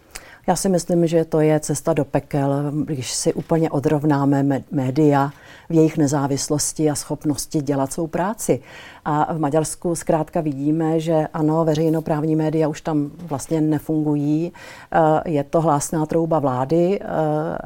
Já 0.47 0.57
si 0.57 0.69
myslím, 0.69 1.07
že 1.07 1.25
to 1.25 1.41
je 1.41 1.61
cesta 1.61 1.93
do 1.93 2.05
pekel, 2.05 2.73
když 2.85 3.13
si 3.13 3.35
úplně 3.35 3.71
odrovnáme 3.71 4.63
média 4.71 5.33
v 5.71 5.75
jejich 5.75 5.99
nezávislosti 5.99 6.91
a 6.91 6.95
schopnosti 6.95 7.63
dělat 7.63 7.93
svou 7.93 8.07
práci. 8.07 8.61
A 9.05 9.35
v 9.35 9.39
Maďarsku 9.39 9.95
zkrátka 9.95 10.41
vidíme, 10.41 11.01
že 11.01 11.29
ano, 11.35 11.65
veřejnoprávní 11.65 12.37
média 12.37 12.69
už 12.69 12.81
tam 12.81 13.11
vlastně 13.17 13.61
nefungují. 13.61 14.53
Eh, 14.93 15.31
je 15.31 15.45
to 15.45 15.61
hlásná 15.61 16.07
trouba 16.07 16.39
vlády 16.39 17.01
eh, 17.01 17.07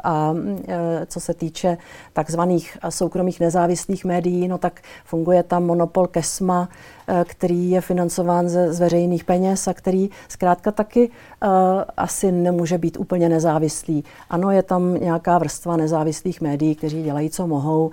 a 0.04 0.34
eh, 0.68 1.06
co 1.06 1.20
se 1.20 1.34
týče 1.34 1.78
takzvaných 2.12 2.78
soukromých 2.88 3.40
nezávislých 3.40 4.04
médií, 4.04 4.48
no 4.48 4.58
tak 4.58 4.80
funguje 5.04 5.42
tam 5.42 5.66
monopol 5.66 6.06
KESMA, 6.06 6.68
který 7.24 7.70
je 7.70 7.80
financován 7.80 8.48
ze, 8.48 8.72
z 8.72 8.80
veřejných 8.80 9.24
peněz 9.24 9.68
a 9.68 9.74
který 9.74 10.10
zkrátka 10.28 10.70
taky 10.70 11.08
uh, 11.08 11.48
asi 11.96 12.32
nemůže 12.32 12.78
být 12.78 12.96
úplně 12.96 13.28
nezávislý. 13.28 14.04
Ano, 14.30 14.50
je 14.50 14.62
tam 14.62 14.94
nějaká 14.94 15.38
vrstva 15.38 15.76
nezávislých 15.76 16.40
médií, 16.40 16.74
kteří 16.74 17.02
dělají, 17.02 17.30
co 17.30 17.46
mohou. 17.46 17.86
Uh, 17.86 17.92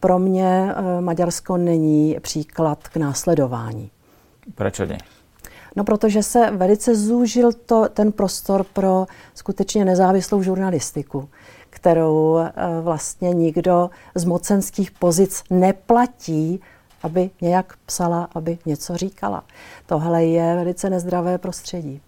pro 0.00 0.18
mě 0.18 0.74
uh, 0.78 1.04
Maďarsko 1.04 1.56
není 1.56 2.16
příklad 2.20 2.88
k 2.88 2.96
následování. 2.96 3.90
Proč 4.54 4.78
ne? 4.78 4.98
No, 5.76 5.84
protože 5.84 6.22
se 6.22 6.50
velice 6.50 6.94
zúžil 6.94 7.52
to, 7.52 7.88
ten 7.88 8.12
prostor 8.12 8.64
pro 8.72 9.06
skutečně 9.34 9.84
nezávislou 9.84 10.42
žurnalistiku, 10.42 11.28
kterou 11.70 12.38
vlastně 12.82 13.30
nikdo 13.30 13.90
z 14.14 14.24
mocenských 14.24 14.90
pozic 14.90 15.42
neplatí, 15.50 16.60
aby 17.04 17.30
nějak 17.40 17.76
psala, 17.86 18.28
aby 18.34 18.58
něco 18.66 18.96
říkala. 18.96 19.44
Tohle 19.86 20.24
je 20.24 20.54
velice 20.54 20.90
nezdravé 20.90 21.38
prostředí. 21.38 22.00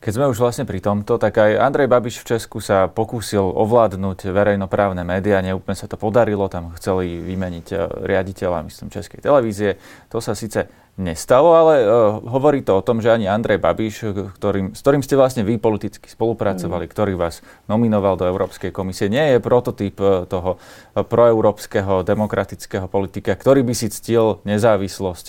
Keď 0.00 0.16
sme 0.16 0.32
už 0.32 0.40
vlastne 0.40 0.64
pri 0.64 0.80
tomto, 0.80 1.20
tak 1.20 1.36
aj 1.36 1.60
Andrej 1.60 1.92
Babiš 1.92 2.24
v 2.24 2.32
Česku 2.32 2.64
sa 2.64 2.88
pokúsil 2.88 3.44
ovládnuť 3.44 4.32
verejnoprávne 4.32 5.04
médiá, 5.04 5.44
neúplne 5.44 5.76
sa 5.76 5.84
to 5.84 6.00
podarilo, 6.00 6.48
tam 6.48 6.72
chceli 6.80 7.20
vymeniť 7.20 7.66
e, 7.68 7.76
riaditeľa, 8.08 8.64
myslím, 8.64 8.88
Českej 8.88 9.20
televízie. 9.20 9.76
To 10.08 10.24
sa 10.24 10.32
síce 10.32 10.72
nestalo, 10.98 11.54
ale 11.54 11.74
uh, 11.82 12.18
hovorí 12.24 12.64
to 12.64 12.78
o 12.78 12.84
tom, 12.84 12.98
že 12.98 13.12
ani 13.12 13.30
Andrej 13.30 13.62
Babiš, 13.62 13.94
ktorým, 14.36 14.74
s 14.74 14.80
ktorým 14.82 15.02
ste 15.04 15.14
vlastne 15.14 15.42
vy 15.46 15.60
politicky 15.60 16.10
spolupracovali, 16.10 16.86
mm. 16.86 16.90
ktorý 16.90 17.12
vás 17.14 17.44
nominoval 17.70 18.18
do 18.18 18.26
Európskej 18.26 18.74
komisie, 18.74 19.06
nie 19.06 19.36
je 19.36 19.38
prototyp 19.38 19.96
e, 20.00 20.28
toho 20.28 20.60
proeurópskeho 20.94 22.02
demokratického 22.04 22.86
politika, 22.90 23.32
ktorý 23.34 23.64
by 23.64 23.74
si 23.74 23.88
ctil 23.88 24.42
nezávislosť 24.44 25.26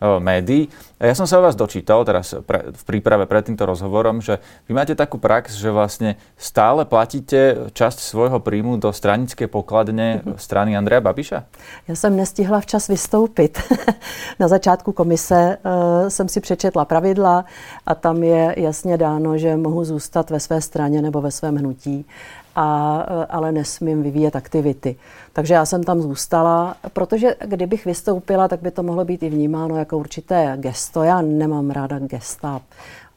médií. 0.00 0.72
A 1.00 1.08
ja 1.08 1.14
som 1.16 1.28
sa 1.28 1.40
o 1.40 1.44
vás 1.44 1.56
dočítal 1.56 2.04
teraz 2.04 2.32
pre, 2.44 2.72
v 2.72 2.82
príprave 2.84 3.24
pred 3.28 3.44
týmto 3.44 3.64
rozhovorom, 3.68 4.20
že 4.20 4.40
vy 4.68 4.72
máte 4.72 4.96
takú 4.96 5.20
prax, 5.20 5.56
že 5.56 5.72
vlastne 5.72 6.16
stále 6.36 6.84
platíte 6.84 7.72
časť 7.72 7.98
svojho 8.00 8.40
príjmu 8.40 8.80
do 8.80 8.92
stranické 8.92 9.48
pokladne 9.48 10.20
mhm. 10.20 10.40
strany 10.40 10.76
Andreja 10.76 11.00
Babiša? 11.00 11.44
Já 11.88 11.94
jsem 11.94 12.16
nestihla 12.16 12.60
včas 12.60 12.88
vystoupit. 12.88 13.58
Na 14.38 14.48
začátku 14.48 14.92
komise 14.92 15.56
uh, 15.64 16.08
jsem 16.08 16.28
si 16.28 16.40
přečetla 16.40 16.84
pravidla 16.84 17.44
a 17.86 17.94
tam 17.94 18.22
je 18.22 18.54
jasně 18.56 18.96
dáno, 18.96 19.38
že 19.38 19.56
mohu 19.56 19.84
zůstat 19.84 20.30
ve 20.30 20.40
své 20.40 20.60
straně 20.60 21.02
nebo 21.02 21.20
ve 21.20 21.30
svém 21.30 21.56
hnutí 21.56 22.06
a, 22.60 23.06
e, 23.08 23.26
ale 23.26 23.52
nesmím 23.52 24.02
vyvíjet 24.02 24.36
aktivity. 24.36 24.96
Takže 25.32 25.54
já 25.54 25.66
jsem 25.66 25.84
tam 25.84 26.00
zůstala, 26.00 26.76
protože 26.92 27.34
kdybych 27.44 27.84
vystoupila, 27.84 28.48
tak 28.48 28.60
by 28.60 28.70
to 28.70 28.82
mohlo 28.82 29.04
být 29.04 29.22
i 29.22 29.28
vnímáno 29.28 29.76
jako 29.76 29.98
určité 29.98 30.52
gesto. 30.56 31.02
Já 31.02 31.20
nemám 31.20 31.70
ráda 31.70 31.98
gesta, 31.98 32.60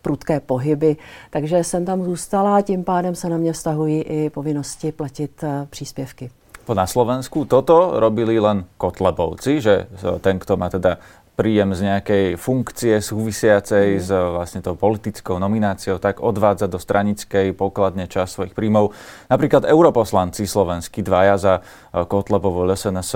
prudké 0.01 0.39
pohyby, 0.39 0.97
takže 1.29 1.63
jsem 1.63 1.85
tam 1.85 2.03
zůstala 2.03 2.55
a 2.55 2.61
tím 2.61 2.83
pádem 2.83 3.15
se 3.15 3.29
na 3.29 3.37
mě 3.37 3.53
vztahují 3.53 4.01
i 4.01 4.29
povinnosti 4.29 4.91
platit 4.91 5.43
e, 5.43 5.67
příspěvky. 5.69 6.29
Na 6.73 6.87
Slovensku 6.87 7.45
toto 7.45 7.99
robili 7.99 8.39
len 8.39 8.65
Kotlebovci, 8.77 9.61
že 9.61 9.87
ten, 10.21 10.39
kto 10.39 10.57
má 10.57 10.69
teda 10.69 10.97
príjem 11.33 11.73
z 11.73 11.81
nejakej 11.89 12.25
funkcie 12.37 13.01
súvisiacej 13.01 13.87
mm. 13.97 14.01
s 14.05 14.09
vlastne 14.13 14.61
tou 14.61 14.77
politickou 14.77 15.41
nomináciou, 15.41 15.97
tak 15.97 16.21
odvádza 16.21 16.69
do 16.69 16.77
stranickej 16.77 17.57
pokladne 17.57 18.05
čas 18.05 18.37
svojich 18.37 18.53
príjmov. 18.53 18.93
Napríklad 19.33 19.65
europoslanci 19.65 20.45
slovenskí 20.45 21.01
dvaja 21.01 21.35
za 21.41 21.53
e, 21.57 21.61
Kotlebovo 22.05 22.61
LSNS 22.69 23.11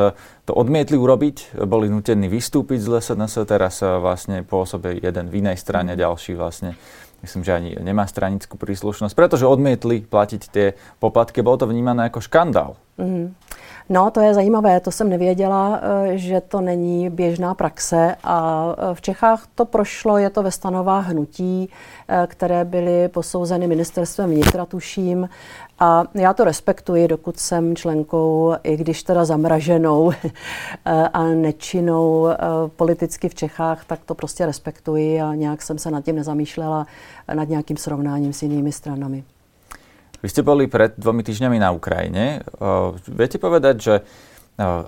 to 0.50 0.52
odmietli 0.58 0.98
urobiť, 0.98 1.62
boli 1.70 1.94
nutení 1.94 2.26
vystúpiť 2.26 2.82
z 2.82 2.88
LSNS, 2.98 3.34
teraz 3.46 3.86
e, 3.86 3.90
vlastne 4.02 4.42
pôsobí 4.42 4.98
jeden 4.98 5.30
v 5.30 5.46
inej 5.46 5.62
strane, 5.62 5.94
mm. 5.94 6.00
ďalší 6.02 6.34
vlastne 6.34 6.74
myslím, 7.22 7.42
že 7.46 7.54
ani 7.54 7.72
nemá 7.82 8.06
stranickú 8.06 8.58
príslušnosť, 8.58 9.14
pretože 9.14 9.50
odmietli 9.50 10.06
platiť 10.06 10.42
tie 10.50 10.78
poplatky. 11.02 11.42
Bolo 11.42 11.62
to 11.62 11.70
vnímané 11.70 12.10
ako 12.10 12.22
škandál. 12.22 12.78
Mm. 12.98 13.34
No, 13.90 14.12
to 14.12 14.20
je 14.20 14.34
zajímavé, 14.34 14.80
to 14.80 14.92
jsem 14.92 15.10
nevěděla, 15.10 15.80
eh, 15.82 16.18
že 16.18 16.42
to 16.42 16.62
není 16.62 17.10
běžná 17.10 17.54
praxe 17.54 18.16
a 18.24 18.66
eh, 18.78 18.96
v 18.96 19.02
Čechách 19.02 19.48
to 19.56 19.66
prošlo, 19.66 20.18
je 20.18 20.30
to 20.30 20.44
ve 20.44 20.52
stanovách 20.52 21.08
hnutí, 21.08 21.70
eh, 22.08 22.28
které 22.28 22.66
byly 22.66 23.08
posouzeny 23.08 23.68
ministerstvem 23.68 24.30
vnitra, 24.30 24.66
tuším, 24.66 25.30
a 25.80 26.04
já 26.14 26.34
to 26.34 26.44
respektuji, 26.44 27.08
dokud 27.08 27.40
jsem 27.40 27.76
členkou, 27.76 28.54
i 28.64 28.78
když 28.78 29.04
teda 29.04 29.26
zamraženou 29.26 30.12
a 31.14 31.24
nečinnou 31.24 32.28
politicky 32.76 33.30
v 33.30 33.36
Čechách, 33.36 33.86
tak 33.86 34.00
to 34.06 34.16
prostě 34.16 34.46
respektuji 34.46 35.22
a 35.22 35.36
nějak 35.36 35.62
jsem 35.62 35.78
se 35.78 35.92
nad 35.92 36.06
tím 36.06 36.16
nezamýšlela 36.16 36.88
nad 37.34 37.50
nějakým 37.50 37.78
srovnáním 37.78 38.34
s 38.34 38.44
jinými 38.44 38.72
stranami. 38.72 39.24
Vy 40.22 40.28
ste 40.34 40.42
boli 40.42 40.66
pred 40.66 40.98
dvomi 40.98 41.22
týždňami 41.22 41.58
na 41.62 41.70
Ukrajine. 41.74 42.42
Viete 43.06 43.38
povedať, 43.38 43.76
že 43.78 43.96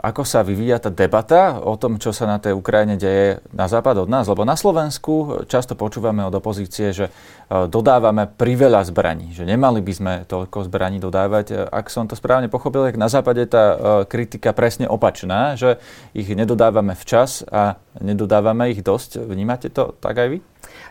ako 0.01 0.25
sa 0.25 0.41
vyvíja 0.41 0.81
tá 0.81 0.89
debata 0.89 1.61
o 1.61 1.77
tom, 1.77 2.01
čo 2.01 2.09
sa 2.09 2.25
na 2.25 2.41
tej 2.41 2.57
Ukrajine 2.57 2.97
deje 2.97 3.37
na 3.53 3.69
západ 3.69 4.01
od 4.01 4.09
nás? 4.09 4.25
Lebo 4.25 4.41
na 4.41 4.57
Slovensku 4.57 5.45
často 5.45 5.77
počúvame 5.77 6.25
od 6.25 6.33
opozície, 6.33 6.89
že 6.89 7.13
dodávame 7.53 8.25
priveľa 8.25 8.89
zbraní, 8.89 9.29
že 9.37 9.45
nemali 9.45 9.85
by 9.85 9.93
sme 9.93 10.13
toľko 10.25 10.65
zbraní 10.65 10.97
dodávať. 10.97 11.69
Ak 11.69 11.93
som 11.93 12.09
to 12.09 12.17
správne 12.17 12.49
pochopil, 12.49 12.81
tak 12.81 12.97
na 12.97 13.13
západe 13.13 13.45
tá 13.45 13.77
kritika 14.09 14.57
presne 14.57 14.89
opačná, 14.89 15.53
že 15.53 15.77
ich 16.17 16.25
nedodávame 16.33 16.97
včas 16.97 17.45
a 17.45 17.77
nedodávame 18.01 18.73
ich 18.73 18.81
dosť. 18.81 19.21
Vnímate 19.21 19.69
to 19.69 19.93
tak 20.01 20.17
aj 20.17 20.33
vy? 20.33 20.37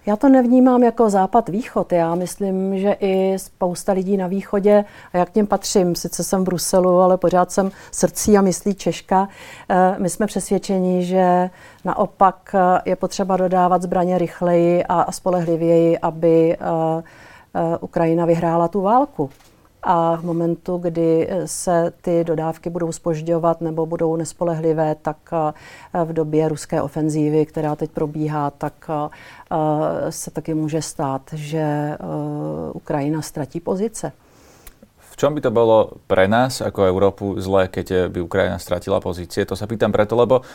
Já 0.07 0.17
to 0.17 0.28
nevnímám 0.28 0.83
jako 0.83 1.11
západ-východ. 1.11 1.93
Já 1.93 2.14
myslím, 2.14 2.78
že 2.78 2.97
i 3.00 3.38
spousta 3.38 3.93
lidí 3.93 4.17
na 4.17 4.26
východě, 4.26 4.85
a 5.12 5.19
jak 5.19 5.31
k 5.31 5.35
něm 5.35 5.47
patřím, 5.47 5.95
sice 5.95 6.25
jsem 6.25 6.40
v 6.40 6.45
Bruselu, 6.45 7.00
ale 7.00 7.17
pořád 7.17 7.50
jsem 7.50 7.71
srdcí 7.93 8.38
a 8.38 8.43
myslí 8.43 8.75
Češka, 8.75 9.28
eh, 9.69 9.95
my 9.99 10.11
jsme 10.11 10.26
přesvědčeni, 10.26 11.05
že 11.05 11.50
naopak 11.85 12.55
eh, 12.55 12.90
je 12.90 12.97
potřeba 12.97 13.37
dodávat 13.37 13.83
zbraně 13.83 14.19
rychleji 14.19 14.85
a 14.85 15.12
spolehlivěji, 15.12 15.99
aby 15.99 16.57
eh, 16.57 17.78
Ukrajina 17.81 18.26
vyhrála 18.26 18.69
tu 18.69 18.81
válku. 18.81 19.31
A 19.82 20.16
v 20.16 20.25
momentu, 20.25 20.76
kdy 20.76 21.28
se 21.44 21.92
ty 22.00 22.25
dodávky 22.25 22.70
budou 22.70 22.92
spožďovat 22.92 23.61
nebo 23.61 23.87
budou 23.87 24.16
nespolehlivé, 24.16 24.94
tak 25.02 25.16
eh, 25.32 26.04
v 26.04 26.12
době 26.12 26.49
ruské 26.49 26.82
ofenzívy, 26.82 27.47
která 27.47 27.76
teď 27.76 27.90
probíhá, 27.90 28.50
tak 28.50 28.90
eh, 28.90 30.12
se 30.12 30.30
taky 30.30 30.54
může 30.54 30.82
stát, 30.82 31.23
že 31.32 31.58
eh, 31.58 31.97
Ukrajina 32.73 33.23
ztratí 33.23 33.61
pozice. 33.61 34.12
V 35.11 35.16
čom 35.16 35.35
by 35.35 35.40
to 35.42 35.50
bolo 35.50 35.99
pre 36.06 36.30
nás 36.30 36.62
ako 36.62 36.87
Európu 36.87 37.35
zlé, 37.42 37.66
keď 37.66 38.06
by 38.06 38.23
Ukrajina 38.23 38.54
stratila 38.54 39.02
pozície? 39.02 39.42
To 39.42 39.58
sa 39.58 39.66
pýtam 39.66 39.90
preto, 39.90 40.14
lebo 40.14 40.47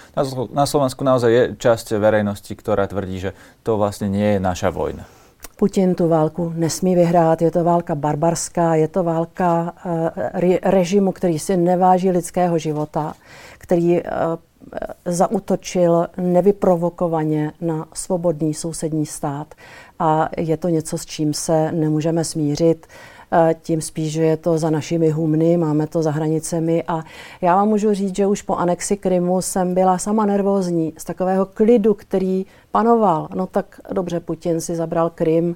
na 0.55 0.63
Slovensku 0.63 1.03
naozaj 1.03 1.31
je 1.31 1.43
časť 1.59 1.99
verejnosti, 1.99 2.55
ktorá 2.55 2.87
tvrdí, 2.87 3.19
že 3.19 3.35
to 3.67 3.75
vlastne 3.75 4.07
nie 4.07 4.23
je 4.23 4.39
naša 4.39 4.71
vojna. 4.71 5.03
Putin 5.55 5.95
tu 5.95 6.07
válku 6.07 6.53
nesmí 6.55 6.95
vyhrát, 6.95 7.41
je 7.41 7.51
to 7.51 7.63
válka 7.63 7.95
barbarská, 7.95 8.75
je 8.75 8.87
to 8.87 9.03
válka 9.03 9.73
uh, 9.85 10.55
režimu, 10.63 11.11
který 11.11 11.39
si 11.39 11.57
neváží 11.57 12.11
lidského 12.11 12.57
života, 12.57 13.13
který 13.57 14.01
uh, 14.01 14.07
zautočil 15.05 16.07
nevyprovokovaně 16.17 17.51
na 17.61 17.87
svobodný 17.93 18.53
sousední 18.53 19.05
stát 19.05 19.55
a 19.99 20.29
je 20.37 20.57
to 20.57 20.69
něco, 20.69 20.97
s 20.97 21.05
čím 21.05 21.33
se 21.33 21.71
nemůžeme 21.71 22.23
smířit. 22.23 22.87
Tím 23.61 23.81
spíš, 23.81 24.11
že 24.11 24.23
je 24.23 24.37
to 24.37 24.57
za 24.57 24.69
našimi 24.69 25.09
humny, 25.09 25.57
máme 25.57 25.87
to 25.87 26.03
za 26.03 26.11
hranicemi 26.11 26.83
a 26.87 27.03
já 27.41 27.55
vám 27.55 27.67
můžu 27.67 27.93
říct, 27.93 28.15
že 28.15 28.27
už 28.27 28.41
po 28.41 28.55
anexi 28.55 28.97
Krymu 28.97 29.41
jsem 29.41 29.73
byla 29.73 29.97
sama 29.97 30.25
nervózní 30.25 30.93
z 30.97 31.03
takového 31.03 31.45
klidu, 31.45 31.93
který 31.93 32.45
panoval. 32.71 33.27
No 33.35 33.47
tak 33.47 33.79
dobře, 33.91 34.19
Putin 34.19 34.61
si 34.61 34.75
zabral 34.75 35.09
Krym, 35.09 35.55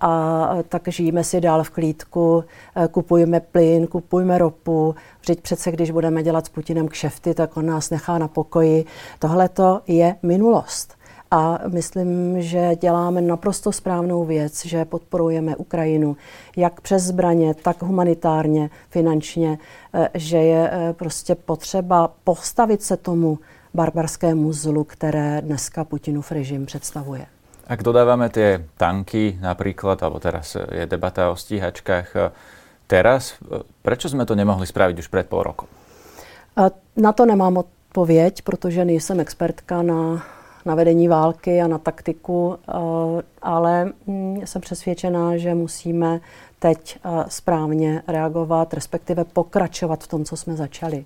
a 0.00 0.50
tak 0.68 0.88
žijeme 0.88 1.24
si 1.24 1.40
dál 1.40 1.64
v 1.64 1.70
klídku, 1.70 2.44
kupujeme 2.90 3.40
plyn, 3.40 3.86
kupujeme 3.86 4.38
ropu. 4.38 4.94
Vždyť 5.20 5.40
přece, 5.40 5.72
když 5.72 5.90
budeme 5.90 6.22
dělat 6.22 6.46
s 6.46 6.48
Putinem 6.48 6.88
kšefty, 6.88 7.34
tak 7.34 7.56
on 7.56 7.66
nás 7.66 7.90
nechá 7.90 8.18
na 8.18 8.28
pokoji. 8.28 8.84
Tohle 9.18 9.48
to 9.48 9.80
je 9.86 10.16
minulost. 10.22 10.97
A 11.30 11.58
myslím, 11.68 12.42
že 12.42 12.76
děláme 12.80 13.20
naprosto 13.20 13.72
správnou 13.72 14.24
věc, 14.24 14.66
že 14.66 14.84
podporujeme 14.84 15.56
Ukrajinu 15.56 16.16
jak 16.56 16.80
přes 16.80 17.02
zbraně, 17.02 17.54
tak 17.54 17.82
humanitárně, 17.82 18.70
finančně, 18.90 19.58
eh, 19.94 20.08
že 20.14 20.36
je 20.36 20.70
eh, 20.72 20.92
prostě 20.92 21.34
potřeba 21.34 22.12
postavit 22.24 22.82
se 22.82 22.96
tomu 22.96 23.38
barbarskému 23.74 24.52
zlu, 24.52 24.84
které 24.84 25.40
dneska 25.40 25.84
Putinův 25.84 26.32
režim 26.32 26.66
představuje. 26.66 27.26
Ak 27.68 27.84
dodávame 27.84 28.32
tie 28.32 28.64
tanky 28.80 29.36
napríklad, 29.44 30.00
alebo 30.00 30.16
teraz 30.16 30.56
je 30.56 30.88
debata 30.88 31.28
o 31.28 31.36
stíhačkách, 31.36 32.08
eh, 32.16 32.32
teraz, 32.88 33.36
prečo 33.84 34.08
sme 34.08 34.24
to 34.24 34.32
nemohli 34.32 34.64
spraviť 34.64 34.96
už 35.04 35.12
pred 35.12 35.28
pol 35.28 35.44
rokom? 35.44 35.68
Na 36.96 37.12
to 37.12 37.26
nemám 37.26 37.56
odpověď, 37.56 38.42
protože 38.42 38.84
nejsem 38.84 39.20
expertka 39.20 39.82
na 39.82 40.24
na 40.68 40.74
vedení 40.74 41.08
války 41.08 41.60
a 41.60 41.66
na 41.66 41.78
taktiku, 41.78 42.56
eh, 42.68 42.72
ale 43.42 43.92
mm, 44.06 44.40
jsem 44.44 44.62
přesvědčená, 44.62 45.36
že 45.36 45.54
musíme 45.54 46.20
teď 46.58 46.98
eh, 47.04 47.24
správně 47.28 48.02
reagovat, 48.08 48.74
respektive 48.74 49.24
pokračovat 49.24 50.04
v 50.04 50.08
tom, 50.08 50.24
co 50.24 50.36
jsme 50.36 50.56
začali. 50.56 51.04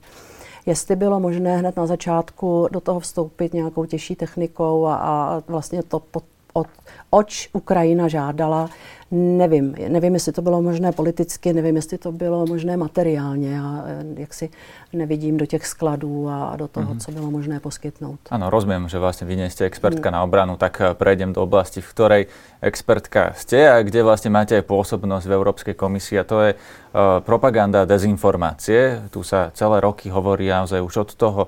Jestli 0.66 0.96
bylo 0.96 1.20
možné 1.20 1.56
hned 1.56 1.76
na 1.76 1.86
začátku 1.86 2.68
do 2.72 2.80
toho 2.80 3.00
vstoupit 3.00 3.54
nějakou 3.54 3.84
těžší 3.84 4.16
technikou 4.16 4.86
a, 4.86 4.96
a 4.96 5.42
vlastně 5.48 5.82
to 5.82 6.00
pod, 6.00 6.24
od, 6.52 6.68
oč 7.10 7.48
Ukrajina 7.52 8.08
žádala, 8.08 8.70
Nevím, 9.14 9.74
nevím, 9.88 10.14
jestli 10.14 10.32
to 10.32 10.42
bylo 10.42 10.62
možné 10.62 10.92
politicky, 10.92 11.52
nevím, 11.52 11.76
jestli 11.76 11.98
to 11.98 12.12
bylo 12.12 12.46
možné 12.46 12.76
materiálně. 12.76 13.54
Já 13.54 13.84
eh, 13.86 14.04
jak 14.16 14.34
si 14.34 14.50
nevidím 14.92 15.36
do 15.36 15.46
těch 15.46 15.66
skladů 15.66 16.28
a 16.28 16.56
do 16.56 16.68
toho, 16.68 16.94
mm-hmm. 16.94 16.98
co 16.98 17.12
bylo 17.12 17.30
možné 17.30 17.60
poskytnout. 17.60 18.18
Ano, 18.30 18.50
rozumím, 18.50 18.88
že 18.88 18.98
vlastně 18.98 19.26
vy 19.26 19.36
nejste 19.36 19.64
expertka 19.64 20.10
mm. 20.10 20.12
na 20.12 20.22
obranu, 20.22 20.56
tak 20.56 20.80
eh, 20.80 20.94
prejdem 20.94 21.32
do 21.32 21.42
oblasti, 21.42 21.80
v 21.80 21.90
ktorej 21.90 22.26
expertka 22.62 23.32
ste 23.36 23.68
a 23.68 23.82
kde 23.82 24.02
vlastně 24.02 24.30
máte 24.30 24.56
aj 24.56 24.62
pôsobnosť 24.62 25.26
v 25.26 25.32
Európskej 25.32 25.74
komisii 25.74 26.18
a 26.18 26.24
to 26.24 26.40
je 26.40 26.54
uh, 26.54 27.20
propaganda 27.20 27.82
a 27.82 27.90
dezinformácie. 27.90 29.10
Tu 29.10 29.22
sa 29.26 29.50
celé 29.50 29.82
roky 29.82 30.08
hovorí 30.14 30.46
naozaj 30.46 30.78
už 30.78 30.96
od 30.96 31.10
toho, 31.18 31.42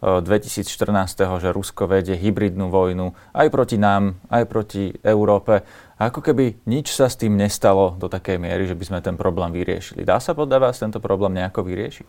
2014, 0.00 0.64
že 1.40 1.52
Rusko 1.52 1.84
vedie 1.84 2.16
hybridnú 2.16 2.72
vojnu 2.72 3.12
aj 3.36 3.48
proti 3.52 3.76
nám, 3.76 4.16
aj 4.32 4.44
proti 4.48 4.88
Európe. 5.04 5.60
A 6.00 6.08
ako 6.08 6.24
keby 6.24 6.64
nič 6.64 6.96
sa 6.96 7.12
s 7.12 7.20
tým 7.20 7.36
nestalo 7.36 7.92
do 8.00 8.08
takej 8.08 8.40
miery, 8.40 8.64
že 8.64 8.72
by 8.72 8.84
sme 8.88 8.98
ten 9.04 9.20
problém 9.20 9.52
vyriešili. 9.52 10.08
Dá 10.08 10.16
sa 10.16 10.32
podľa 10.32 10.68
vás 10.72 10.80
tento 10.80 11.04
problém 11.04 11.36
nejako 11.36 11.68
vyriešiť? 11.68 12.06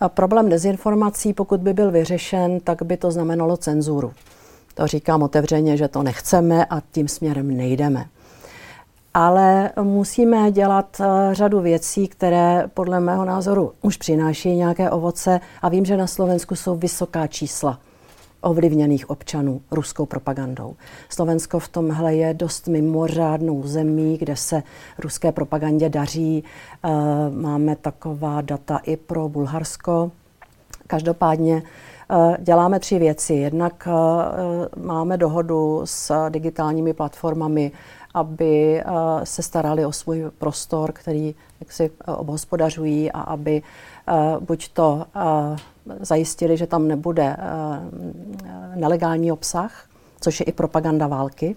A 0.00 0.08
problém 0.08 0.48
dezinformací, 0.48 1.32
pokud 1.32 1.60
by 1.60 1.72
byl 1.72 1.90
vyřešen, 1.90 2.60
tak 2.60 2.82
by 2.82 2.96
to 2.96 3.10
znamenalo 3.10 3.56
cenzuru. 3.56 4.12
To 4.74 4.86
říkám 4.86 5.22
otevřeně, 5.22 5.76
že 5.76 5.88
to 5.88 6.02
nechceme 6.02 6.64
a 6.64 6.80
tím 6.92 7.08
směrem 7.08 7.56
nejdeme 7.56 8.04
ale 9.14 9.70
musíme 9.82 10.50
dělat 10.52 11.00
eh, 11.00 11.34
řadu 11.34 11.60
věcí, 11.60 12.08
které 12.08 12.64
podle 12.74 13.00
mého 13.00 13.24
názoru 13.24 13.72
už 13.82 13.96
přináší 13.96 14.56
nějaké 14.56 14.90
ovoce 14.90 15.40
a 15.62 15.68
vím, 15.68 15.84
že 15.84 15.96
na 15.96 16.06
Slovensku 16.06 16.56
jsou 16.56 16.76
vysoká 16.76 17.26
čísla 17.26 17.78
ovlivněných 18.40 19.10
občanů 19.10 19.60
ruskou 19.70 20.06
propagandou. 20.06 20.76
Slovensko 21.08 21.58
v 21.58 21.68
tomhle 21.68 22.14
je 22.14 22.34
dost 22.34 22.68
mimořádnou 22.68 23.66
zemí, 23.66 24.18
kde 24.18 24.36
se 24.36 24.62
ruské 24.98 25.32
propagandě 25.32 25.88
daří. 25.88 26.44
Eh, 26.84 26.90
máme 27.30 27.76
taková 27.76 28.40
data 28.40 28.78
i 28.78 28.96
pro 28.96 29.28
Bulharsko. 29.28 30.12
Každopádně 30.86 31.62
eh, 32.10 32.36
děláme 32.40 32.80
tři 32.80 32.98
věci. 32.98 33.34
Jednak 33.34 33.88
máme 34.76 35.16
dohodu 35.16 35.82
s 35.84 36.28
digitálními 36.28 36.92
platformami 36.92 37.72
aby 38.14 38.80
eh, 38.80 38.84
se 39.24 39.42
starali 39.42 39.86
o 39.86 39.92
svůj 39.92 40.30
prostor, 40.38 40.92
který 40.92 41.34
jak 41.60 41.72
si 41.72 41.84
eh, 41.84 42.12
obhospodařují 42.12 43.12
a 43.12 43.20
aby 43.20 43.62
eh, 44.08 44.12
buď 44.40 44.68
to 44.68 45.06
zajistili, 46.00 46.56
že 46.56 46.66
tam 46.66 46.88
nebude 46.88 47.36
nelegální 48.74 49.32
obsah, 49.32 49.84
což 50.20 50.40
je 50.40 50.46
i 50.46 50.52
propaganda 50.52 51.06
války, 51.06 51.56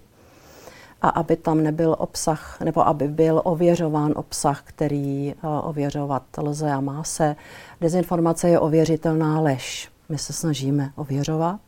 a 1.02 1.10
aby 1.10 1.36
tam 1.36 1.63
nebyl 1.63 1.96
obsah, 2.00 2.62
nebo 2.62 2.88
aby 2.88 3.08
byl 3.08 3.42
ověřován 3.44 4.13
obsah, 4.16 4.62
který 4.63 5.36
ověřovat 5.63 6.24
lze 6.38 6.72
a 6.72 6.82
má 6.82 7.04
se. 7.04 7.36
Dezinformace 7.82 8.50
je 8.50 8.60
ověřitelná 8.60 9.39
lež. 9.39 9.89
My 10.10 10.18
se 10.18 10.34
snažíme 10.34 10.92
ověřovat. 10.96 11.60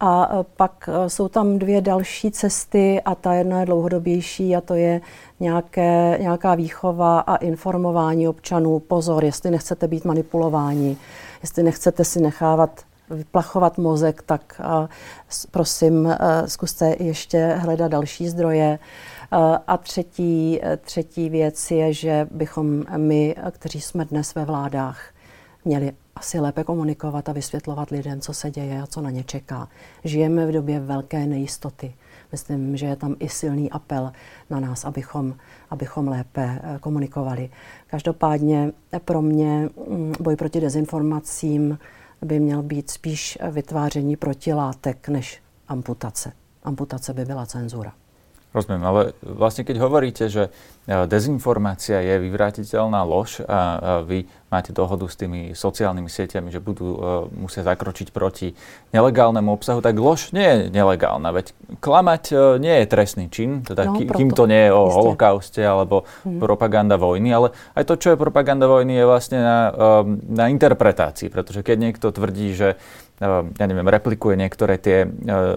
A 0.00 0.28
pak 0.56 0.88
jsou 1.06 1.28
tam 1.28 1.58
dvě 1.58 1.80
další 1.80 2.30
cesty 2.30 3.00
a 3.04 3.14
ta 3.14 3.34
jedna 3.34 3.60
je 3.60 3.66
dlouhodobější 3.66 4.56
a 4.56 4.60
to 4.60 4.74
je 4.74 5.00
nějaké, 5.40 6.18
nějaká 6.20 6.54
výchova 6.54 7.20
a 7.20 7.36
informování 7.36 8.28
občanů. 8.28 8.78
Pozor, 8.78 9.24
jestli 9.24 9.50
nechcete 9.50 9.88
být 9.88 10.04
manipulováni, 10.04 10.96
jestli 11.42 11.62
nechcete 11.62 12.04
si 12.04 12.20
nechávat 12.20 12.80
vyplachovat 13.10 13.78
mozek, 13.78 14.22
tak 14.22 14.60
prosím, 15.50 16.14
zkuste 16.46 16.96
ještě 16.98 17.46
hledat 17.46 17.88
další 17.88 18.28
zdroje. 18.28 18.78
A 19.66 19.76
třetí, 19.76 20.60
třetí 20.80 21.30
věc 21.30 21.70
je, 21.70 21.92
že 21.92 22.26
bychom 22.30 22.84
my, 22.96 23.34
kteří 23.50 23.80
jsme 23.80 24.04
dnes 24.04 24.34
ve 24.34 24.44
vládách, 24.44 25.00
měli 25.64 25.92
asi 26.16 26.40
lépe 26.40 26.64
komunikovat 26.64 27.28
a 27.28 27.32
vysvětlovat 27.32 27.90
lidem, 27.90 28.20
co 28.20 28.32
se 28.34 28.50
děje 28.50 28.82
a 28.82 28.86
co 28.86 29.00
na 29.00 29.10
ně 29.10 29.24
čeká. 29.24 29.68
Žijeme 30.04 30.46
v 30.46 30.52
době 30.52 30.80
velké 30.80 31.26
nejistoty. 31.26 31.94
Myslím, 32.32 32.76
že 32.76 32.86
je 32.86 32.96
tam 32.96 33.16
i 33.18 33.28
silný 33.28 33.70
apel 33.70 34.12
na 34.50 34.60
nás, 34.60 34.84
abychom, 34.84 35.36
abychom 35.70 36.08
lépe 36.08 36.60
eh, 36.62 36.78
komunikovali. 36.80 37.50
Každopádně 37.86 38.72
pro 39.04 39.22
mě 39.22 39.68
mm, 39.88 40.12
boj 40.20 40.36
proti 40.36 40.60
dezinformacím 40.60 41.78
by 42.22 42.40
měl 42.40 42.62
být 42.62 42.90
spíš 42.90 43.38
vytváření 43.50 44.16
protilátek 44.16 45.08
než 45.08 45.42
amputace. 45.68 46.32
Amputace 46.64 47.14
by 47.14 47.24
byla 47.24 47.46
cenzura. 47.46 47.92
Rozumiem, 48.48 48.80
ale 48.80 49.00
vlastne 49.20 49.60
keď 49.60 49.76
hovoríte, 49.76 50.24
že 50.32 50.48
e, 50.48 51.04
dezinformácia 51.04 52.00
je 52.00 52.16
vyvrátiteľná 52.16 53.04
lož 53.04 53.44
a 53.44 54.00
vy 54.08 54.24
máte 54.48 54.72
dohodu 54.72 55.04
s 55.04 55.16
tými 55.16 55.52
sociálnymi 55.52 56.08
sieťami, 56.08 56.48
že 56.48 56.60
budú 56.60 56.88
uh, 56.96 57.00
musia 57.28 57.60
zakročiť 57.60 58.08
proti 58.16 58.56
nelegálnemu 58.96 59.52
obsahu, 59.52 59.84
tak 59.84 60.00
lož 60.00 60.32
nie 60.32 60.44
je 60.44 60.56
nelegálna. 60.72 61.28
Veď 61.36 61.52
klamať 61.84 62.22
uh, 62.32 62.56
nie 62.56 62.72
je 62.80 62.86
trestný 62.88 63.28
čin, 63.28 63.60
teda 63.60 63.92
no, 63.92 64.00
kým 64.00 64.32
to 64.32 64.48
nie 64.48 64.68
je 64.68 64.72
o 64.72 64.82
Isté. 64.88 64.96
holokauste 64.96 65.62
alebo 65.62 66.08
hmm. 66.24 66.40
propaganda 66.40 66.96
vojny, 66.96 67.28
ale 67.28 67.52
aj 67.76 67.84
to, 67.84 67.94
čo 68.00 68.08
je 68.16 68.18
propaganda 68.18 68.64
vojny, 68.64 68.96
je 68.96 69.04
vlastne 69.04 69.38
na, 69.44 69.58
uh, 69.68 70.02
na 70.08 70.48
interpretácii, 70.48 71.28
pretože 71.28 71.60
keď 71.60 71.76
niekto 71.76 72.08
tvrdí, 72.08 72.56
že 72.56 72.80
ja 73.20 73.66
neviem, 73.66 73.88
replikuje 73.88 74.38
niektoré 74.38 74.78
tie 74.78 75.04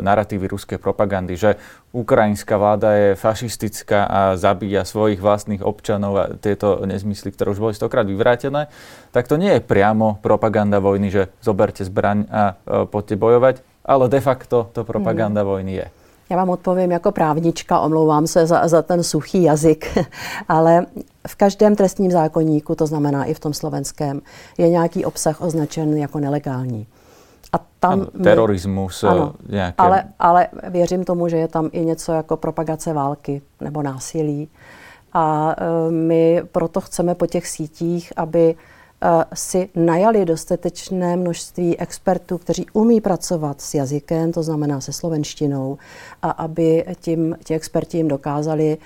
narratívy 0.01 0.49
ruskej 0.49 0.77
propagandy, 0.81 1.37
že 1.37 1.61
ukrajinská 1.93 2.57
vláda 2.57 2.89
je 2.97 3.09
fašistická 3.13 3.99
a 4.09 4.19
zabíja 4.33 4.81
svojich 4.81 5.21
vlastných 5.21 5.61
občanov 5.61 6.13
a 6.17 6.25
tieto 6.33 6.81
nezmysly, 6.83 7.29
ktoré 7.31 7.53
už 7.53 7.61
boli 7.61 7.73
stokrát 7.77 8.09
vyvrátené, 8.09 8.67
tak 9.13 9.29
to 9.29 9.37
nie 9.37 9.57
je 9.57 9.61
priamo 9.61 10.17
propaganda 10.23 10.81
vojny, 10.81 11.13
že 11.13 11.29
zoberte 11.43 11.85
zbraň 11.85 12.17
a 12.33 12.43
poďte 12.89 13.15
bojovať, 13.21 13.55
ale 13.85 14.09
de 14.09 14.21
facto 14.21 14.73
to 14.73 14.81
propaganda 14.81 15.45
hmm. 15.45 15.49
vojny 15.49 15.73
je. 15.73 15.87
Já 16.31 16.37
vám 16.37 16.49
odpovím 16.49 16.91
jako 16.91 17.11
právnička, 17.11 17.79
omlouvám 17.79 18.27
se 18.27 18.47
za, 18.47 18.67
za 18.67 18.81
ten 18.81 19.03
suchý 19.03 19.43
jazyk, 19.43 19.97
ale 20.47 20.85
v 21.27 21.35
každém 21.35 21.75
trestním 21.75 22.11
zákonníku, 22.11 22.75
to 22.75 22.87
znamená 22.87 23.25
i 23.25 23.33
v 23.33 23.39
tom 23.39 23.53
slovenském, 23.53 24.21
je 24.57 24.69
nějaký 24.69 25.05
obsah 25.05 25.41
označen 25.41 25.97
jako 25.97 26.19
nelegální. 26.19 26.87
A 27.53 27.57
tam 27.79 27.91
ano, 27.91 28.05
terorismus. 28.23 29.03
Ano, 29.03 29.33
nějaké... 29.49 29.75
ale, 29.77 30.03
ale 30.19 30.47
věřím 30.69 31.03
tomu, 31.03 31.27
že 31.27 31.37
je 31.37 31.47
tam 31.47 31.69
i 31.71 31.85
něco 31.85 32.11
jako 32.11 32.37
propagace 32.37 32.93
války 32.93 33.41
nebo 33.61 33.81
násilí. 33.81 34.49
A 35.13 35.55
e, 35.57 35.91
my 35.91 36.41
proto 36.51 36.81
chceme 36.81 37.15
po 37.15 37.27
těch 37.27 37.47
sítích, 37.47 38.13
aby 38.15 38.49
e, 38.49 38.55
si 39.33 39.69
najali 39.75 40.25
dostatečné 40.25 41.15
množství 41.15 41.79
expertů, 41.79 42.37
kteří 42.37 42.65
umí 42.73 43.01
pracovat 43.01 43.61
s 43.61 43.73
jazykem, 43.73 44.31
to 44.31 44.43
znamená 44.43 44.81
se 44.81 44.93
slovenštinou, 44.93 45.77
a 46.21 46.29
aby 46.29 46.85
tím, 46.99 47.37
ti 47.43 47.55
experti 47.55 47.97
jim 47.97 48.07
dokázali 48.07 48.77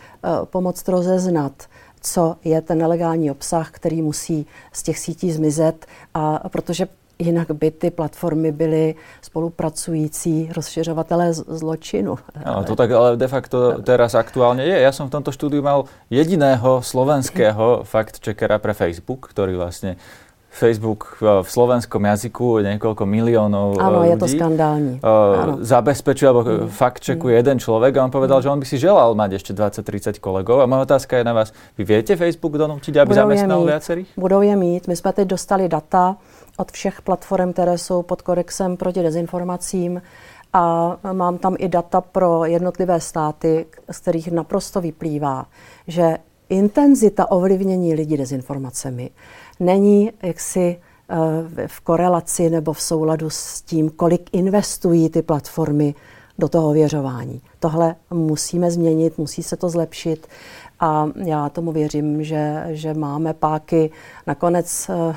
pomoct 0.44 0.88
rozeznat, 0.90 1.54
co 2.02 2.36
je 2.44 2.62
ten 2.62 2.78
nelegální 2.78 3.32
obsah, 3.32 3.72
který 3.72 4.02
musí 4.02 4.46
z 4.74 4.84
těch 4.84 5.00
sítí 5.00 5.32
zmizet. 5.32 5.86
A 6.14 6.50
protože 6.50 6.88
Jinak 7.20 7.52
by 7.52 7.72
ty 7.72 7.92
platformy 7.92 8.52
byly 8.52 8.96
spolupracující 9.22 10.50
rozšiřovatelé 10.56 11.34
zločinu. 11.34 12.16
Ale 12.46 12.64
to 12.64 12.76
tak 12.76 12.92
ale 12.92 13.18
de 13.18 13.28
facto 13.28 13.80
teraz 13.84 14.16
aktuálne 14.16 14.68
je. 14.68 14.76
Ja 14.76 14.92
som 14.92 15.08
v 15.08 15.16
tomto 15.16 15.32
štúdiu 15.32 15.64
mal 15.64 15.88
jediného 16.12 16.84
slovenského 16.84 17.88
fact-checkera 17.88 18.60
pre 18.60 18.76
Facebook, 18.76 19.32
ktorý 19.32 19.56
vlastne 19.56 19.96
Facebook 20.56 21.20
v 21.20 21.44
slovenskom 21.44 22.00
jazyku 22.00 22.64
niekoľko 22.64 23.04
miliónov 23.04 23.76
Áno, 23.76 24.08
je 24.08 24.16
to 24.16 24.28
skandálne. 24.32 25.04
Uh, 25.04 25.60
zabezpečuje, 25.60 26.28
alebo 26.32 26.44
mm. 26.48 26.72
fakt 26.72 27.04
čekuje 27.04 27.36
mm. 27.36 27.40
jeden 27.44 27.58
človek 27.60 27.92
a 28.00 28.08
on 28.08 28.12
povedal, 28.16 28.40
mm. 28.40 28.44
že 28.48 28.50
on 28.50 28.60
by 28.64 28.68
si 28.68 28.78
želal 28.80 29.12
mať 29.20 29.36
ešte 29.36 29.52
20-30 29.52 30.24
kolegov. 30.24 30.64
A 30.64 30.66
moja 30.66 30.88
otázka 30.88 31.20
je 31.20 31.28
na 31.28 31.36
vás, 31.36 31.52
vy 31.76 31.84
viete 31.84 32.16
Facebook 32.16 32.56
donútiť, 32.56 32.96
aby 33.04 33.12
Budou 33.12 33.22
zamestnal 33.28 33.60
viacerých? 33.68 34.10
Budou 34.16 34.42
je 34.42 34.56
mít. 34.56 34.88
My 34.88 34.96
jsme 34.96 35.14
teď 35.14 35.28
dostali 35.28 35.68
data 35.68 36.16
od 36.58 36.72
všech 36.72 37.02
platform, 37.02 37.54
které 37.54 37.78
jsou 37.78 38.04
pod 38.04 38.22
kodexem 38.22 38.78
proti 38.78 39.04
dezinformacím 39.04 40.02
a 40.54 40.98
mám 41.12 41.38
tam 41.38 41.56
i 41.60 41.68
data 41.68 42.02
pro 42.02 42.46
jednotlivé 42.46 43.00
státy, 43.00 43.66
z 43.92 43.98
kterých 44.00 44.32
naprosto 44.32 44.82
vyplývá, 44.82 45.46
že 45.88 46.18
intenzita 46.50 47.32
ovlivnění 47.32 47.94
lidí 47.94 48.18
dezinformacemi 48.18 49.10
není 49.60 50.12
jaksi 50.24 50.80
eh, 51.10 51.68
v 51.68 51.82
korelaci 51.82 52.50
nebo 52.50 52.74
v 52.74 52.82
souladu 52.82 53.30
s 53.30 53.62
tím, 53.62 53.90
kolik 53.90 54.30
investují 54.32 55.10
ty 55.10 55.22
platformy 55.22 55.96
do 56.40 56.50
toho 56.50 56.70
ověřování. 56.70 57.42
Tohle 57.60 57.96
musíme 58.10 58.72
změnit, 58.72 59.18
musí 59.18 59.44
se 59.44 59.58
to 59.58 59.70
zlepšit 59.70 60.28
a 60.80 61.08
já 61.26 61.50
tomu 61.50 61.72
věřím, 61.72 62.24
že, 62.24 62.66
že 62.70 62.94
máme 62.94 63.34
páky. 63.34 63.92
Nakonec 64.28 64.90
eh, 64.90 65.16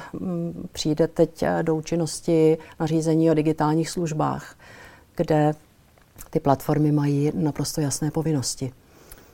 přijde 0.73 1.09
teď 1.09 1.45
do 1.63 1.77
účinnosti 1.77 2.59
nařízení 2.81 3.31
o 3.31 3.35
digitálních 3.35 3.91
službách, 3.91 4.55
kde 5.17 5.55
ty 6.31 6.41
platformy 6.41 6.93
mají 6.93 7.33
naprosto 7.35 7.81
jasné 7.81 8.11
povinnosti. 8.11 8.73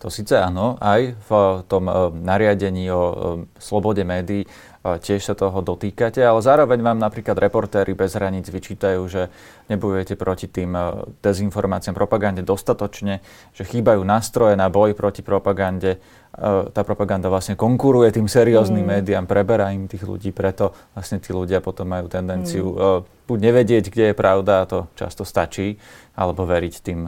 To 0.04 0.12
síce 0.12 0.36
áno, 0.36 0.76
aj 0.84 1.16
v 1.16 1.30
tom 1.64 1.88
eh, 1.88 1.96
nariadení 2.12 2.92
o 2.92 3.00
eh, 3.00 3.16
slobode 3.56 4.04
médií 4.04 4.44
tiež 4.84 5.24
sa 5.24 5.32
toho 5.32 5.64
dotýkate, 5.64 6.20
ale 6.20 6.44
zároveň 6.44 6.84
vám 6.84 7.00
napríklad 7.00 7.40
reportéry 7.40 7.96
bez 7.96 8.12
hraníc 8.20 8.52
vyčítajú, 8.52 9.00
že 9.08 9.32
nebojujete 9.72 10.12
proti 10.12 10.44
tým 10.44 10.76
dezinformáciám, 11.24 11.96
propagande 11.96 12.44
dostatočne, 12.44 13.24
že 13.56 13.64
chýbajú 13.64 14.04
nástroje 14.04 14.60
na 14.60 14.68
boj 14.68 14.92
proti 14.92 15.24
propagande. 15.24 15.96
Tá 16.36 16.82
propaganda 16.84 17.32
vlastne 17.32 17.56
konkuruje 17.56 18.12
tým 18.12 18.28
serióznym 18.28 18.84
mm. 18.84 18.92
médiám, 18.98 19.24
preberá 19.24 19.72
im 19.72 19.88
tých 19.88 20.04
ľudí, 20.04 20.34
preto 20.34 20.76
vlastne 20.92 21.22
tí 21.22 21.32
ľudia 21.32 21.64
potom 21.64 21.88
majú 21.88 22.10
tendenciu 22.10 22.74
mm. 22.74 23.24
buď 23.24 23.38
nevedieť, 23.40 23.84
kde 23.88 24.04
je 24.12 24.14
pravda, 24.18 24.66
a 24.66 24.68
to 24.68 24.90
často 24.98 25.22
stačí, 25.24 25.78
alebo 26.12 26.44
veriť 26.44 26.74
tým 26.84 27.00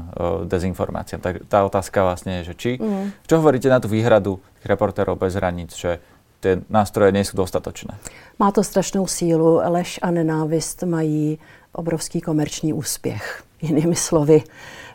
dezinformáciám. 0.49 1.21
Tak 1.21 1.35
tá 1.51 1.67
otázka 1.67 2.07
vlastne 2.07 2.41
je, 2.41 2.55
že 2.55 2.55
či, 2.55 2.73
mm. 2.79 3.27
čo 3.27 3.43
hovoríte 3.43 3.67
na 3.67 3.83
tú 3.83 3.91
výhradu 3.91 4.39
reportérov 4.62 5.19
bez 5.19 5.35
hraníc, 5.35 5.75
že 5.75 5.99
ty 6.47 6.63
nástroje 6.71 7.13
nejsou 7.13 7.37
dostatočné. 7.37 7.95
Má 8.39 8.51
to 8.51 8.65
strašnou 8.65 9.07
sílu. 9.07 9.61
Lež 9.65 10.01
a 10.03 10.11
nenávist 10.11 10.83
mají 10.83 11.39
obrovský 11.73 12.21
komerční 12.21 12.73
úspěch. 12.73 13.43
Jinými 13.63 13.97
slovy, 13.97 14.43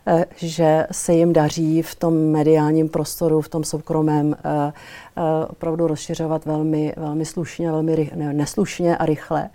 eh, 0.08 0.26
že 0.36 0.88
se 0.92 1.14
jim 1.14 1.34
daří 1.34 1.82
v 1.82 1.96
tom 1.96 2.14
mediálním 2.14 2.90
prostoru, 2.90 3.42
v 3.42 3.50
tom 3.50 3.64
soukromém 3.64 4.36
eh, 4.36 4.74
eh, 5.18 5.22
opravdu 5.48 5.88
rozšiřovat 5.88 6.46
velmi, 6.46 6.94
velmi 6.98 7.26
slušně, 7.26 7.72
velmi 7.72 8.12
ne, 8.16 8.34
neslušně 8.34 8.98
a 8.98 9.06
rychle. 9.06 9.50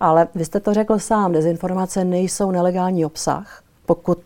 Ale 0.00 0.28
vy 0.34 0.44
jste 0.44 0.60
to 0.60 0.74
řekl 0.74 0.98
sám, 0.98 1.32
dezinformace 1.32 2.04
nejsou 2.04 2.50
nelegální 2.50 3.04
obsah, 3.04 3.62
pokud, 3.86 4.18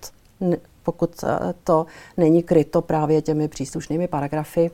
pokud 0.83 1.25
to 1.65 1.87
není 2.17 2.43
kryto 2.43 2.83
právě 2.83 3.23
těmi 3.23 3.49
příslušnými 3.49 4.09
paragrafy 4.09 4.71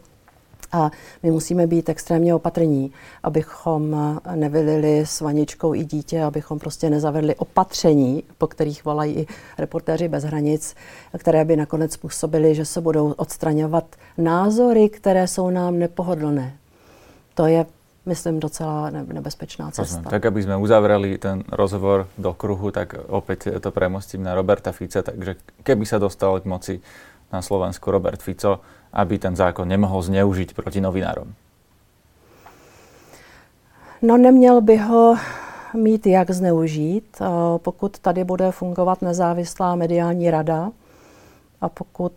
a 0.73 0.91
my 1.23 1.31
musíme 1.31 1.67
být 1.67 1.89
extrémně 1.89 2.35
opatrní, 2.35 2.93
abychom 3.23 3.97
nevylili 4.35 5.07
s 5.07 5.21
vaničkou 5.21 5.75
i 5.75 5.85
dítě, 5.85 6.23
abychom 6.23 6.59
prostě 6.59 6.91
nezavedli 6.91 7.35
opatření, 7.35 8.23
po 8.39 8.47
kterých 8.47 8.85
volají 8.85 9.15
i 9.15 9.27
reportéři 9.59 10.09
bez 10.09 10.25
hranic, 10.25 10.75
které 11.19 11.45
by 11.45 11.57
nakonec 11.57 11.93
způsobily, 11.93 12.55
že 12.55 12.65
se 12.65 12.81
budou 12.81 13.13
odstraňovat 13.13 13.85
názory, 14.19 14.89
které 14.89 15.27
jsou 15.27 15.51
nám 15.51 15.79
nepohodlné. 15.79 16.57
To 17.35 17.47
je 17.47 17.67
myslím, 18.07 18.41
docela 18.41 18.91
nebezpečná 18.91 19.71
cesta. 19.71 20.03
Tak, 20.11 20.25
aby 20.27 20.43
sme 20.43 20.57
uzavreli 20.57 21.21
ten 21.21 21.45
rozhovor 21.53 22.09
do 22.19 22.33
kruhu, 22.33 22.73
tak 22.73 22.97
opäť 22.97 23.61
to 23.61 23.71
premostím 23.71 24.25
na 24.25 24.35
Roberta 24.35 24.73
Fica. 24.73 25.05
Takže 25.05 25.37
keby 25.63 25.85
sa 25.85 26.01
dostal 26.01 26.41
k 26.41 26.49
moci 26.49 26.75
na 27.31 27.45
Slovensku 27.45 27.93
Robert 27.93 28.19
Fico, 28.25 28.65
aby 28.93 29.19
ten 29.19 29.37
zákon 29.37 29.69
nemohl 29.69 30.03
zneužiť 30.03 30.55
proti 30.55 30.81
novinárom? 30.81 31.35
No 34.03 34.17
neměl 34.17 34.61
by 34.61 34.77
ho 34.77 35.17
mít 35.75 36.07
jak 36.07 36.31
zneužít, 36.31 37.23
pokud 37.57 37.99
tady 37.99 38.25
bude 38.25 38.53
fungovat 38.53 39.03
nezávislá 39.03 39.75
mediální 39.75 40.31
rada 40.31 40.71
a 41.61 41.69
pokud 41.69 42.13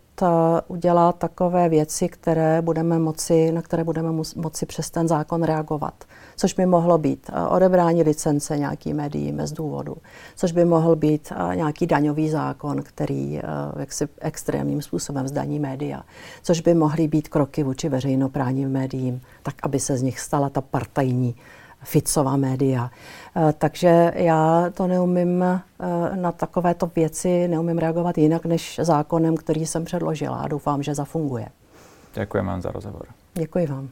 udělá 0.68 1.12
takové 1.12 1.68
věci, 1.68 2.08
které 2.08 2.62
budeme 2.62 2.98
moci, 2.98 3.52
na 3.52 3.62
které 3.62 3.84
budeme 3.84 4.12
moci 4.36 4.66
přes 4.66 4.90
ten 4.90 5.08
zákon 5.08 5.42
reagovat. 5.42 6.04
Což 6.36 6.54
by 6.54 6.66
mohlo 6.66 6.98
být 6.98 7.30
odebrání 7.48 8.02
licence 8.02 8.58
nějaký 8.58 8.94
médiím 8.94 9.36
bez 9.36 9.52
důvodu, 9.52 9.96
což 10.36 10.52
by 10.52 10.64
mohl 10.64 10.96
být 10.96 11.32
nějaký 11.54 11.86
daňový 11.86 12.30
zákon, 12.30 12.82
který 12.82 13.40
jaksi 13.78 14.08
extrémním 14.20 14.82
způsobem 14.82 15.28
zdaní 15.28 15.58
média, 15.58 16.02
což 16.42 16.60
by 16.60 16.74
mohly 16.74 17.08
být 17.08 17.28
kroky 17.28 17.62
vůči 17.62 17.88
veřejnoprávním 17.88 18.68
médiím, 18.68 19.20
tak 19.42 19.54
aby 19.62 19.80
se 19.80 19.96
z 19.96 20.02
nich 20.02 20.20
stala 20.20 20.48
ta 20.48 20.60
partajní 20.60 21.34
Ficova 21.84 22.36
média. 22.36 22.90
Eh, 23.36 23.54
takže 23.58 24.12
já 24.14 24.70
to 24.74 24.86
neumím 24.86 25.42
eh, 25.42 25.60
na 26.16 26.32
takovéto 26.32 26.90
věci, 26.96 27.48
neumím 27.48 27.78
reagovat 27.78 28.18
jinak 28.18 28.46
než 28.46 28.80
zákonem, 28.82 29.36
který 29.36 29.66
jsem 29.66 29.84
předložila 29.84 30.36
a 30.36 30.48
doufám, 30.48 30.82
že 30.82 30.94
zafunguje. 30.94 31.46
Děkuji 32.14 32.44
vám 32.44 32.62
za 32.62 32.70
rozhovor. 32.70 33.06
Děkuji 33.34 33.66
vám. 33.66 33.88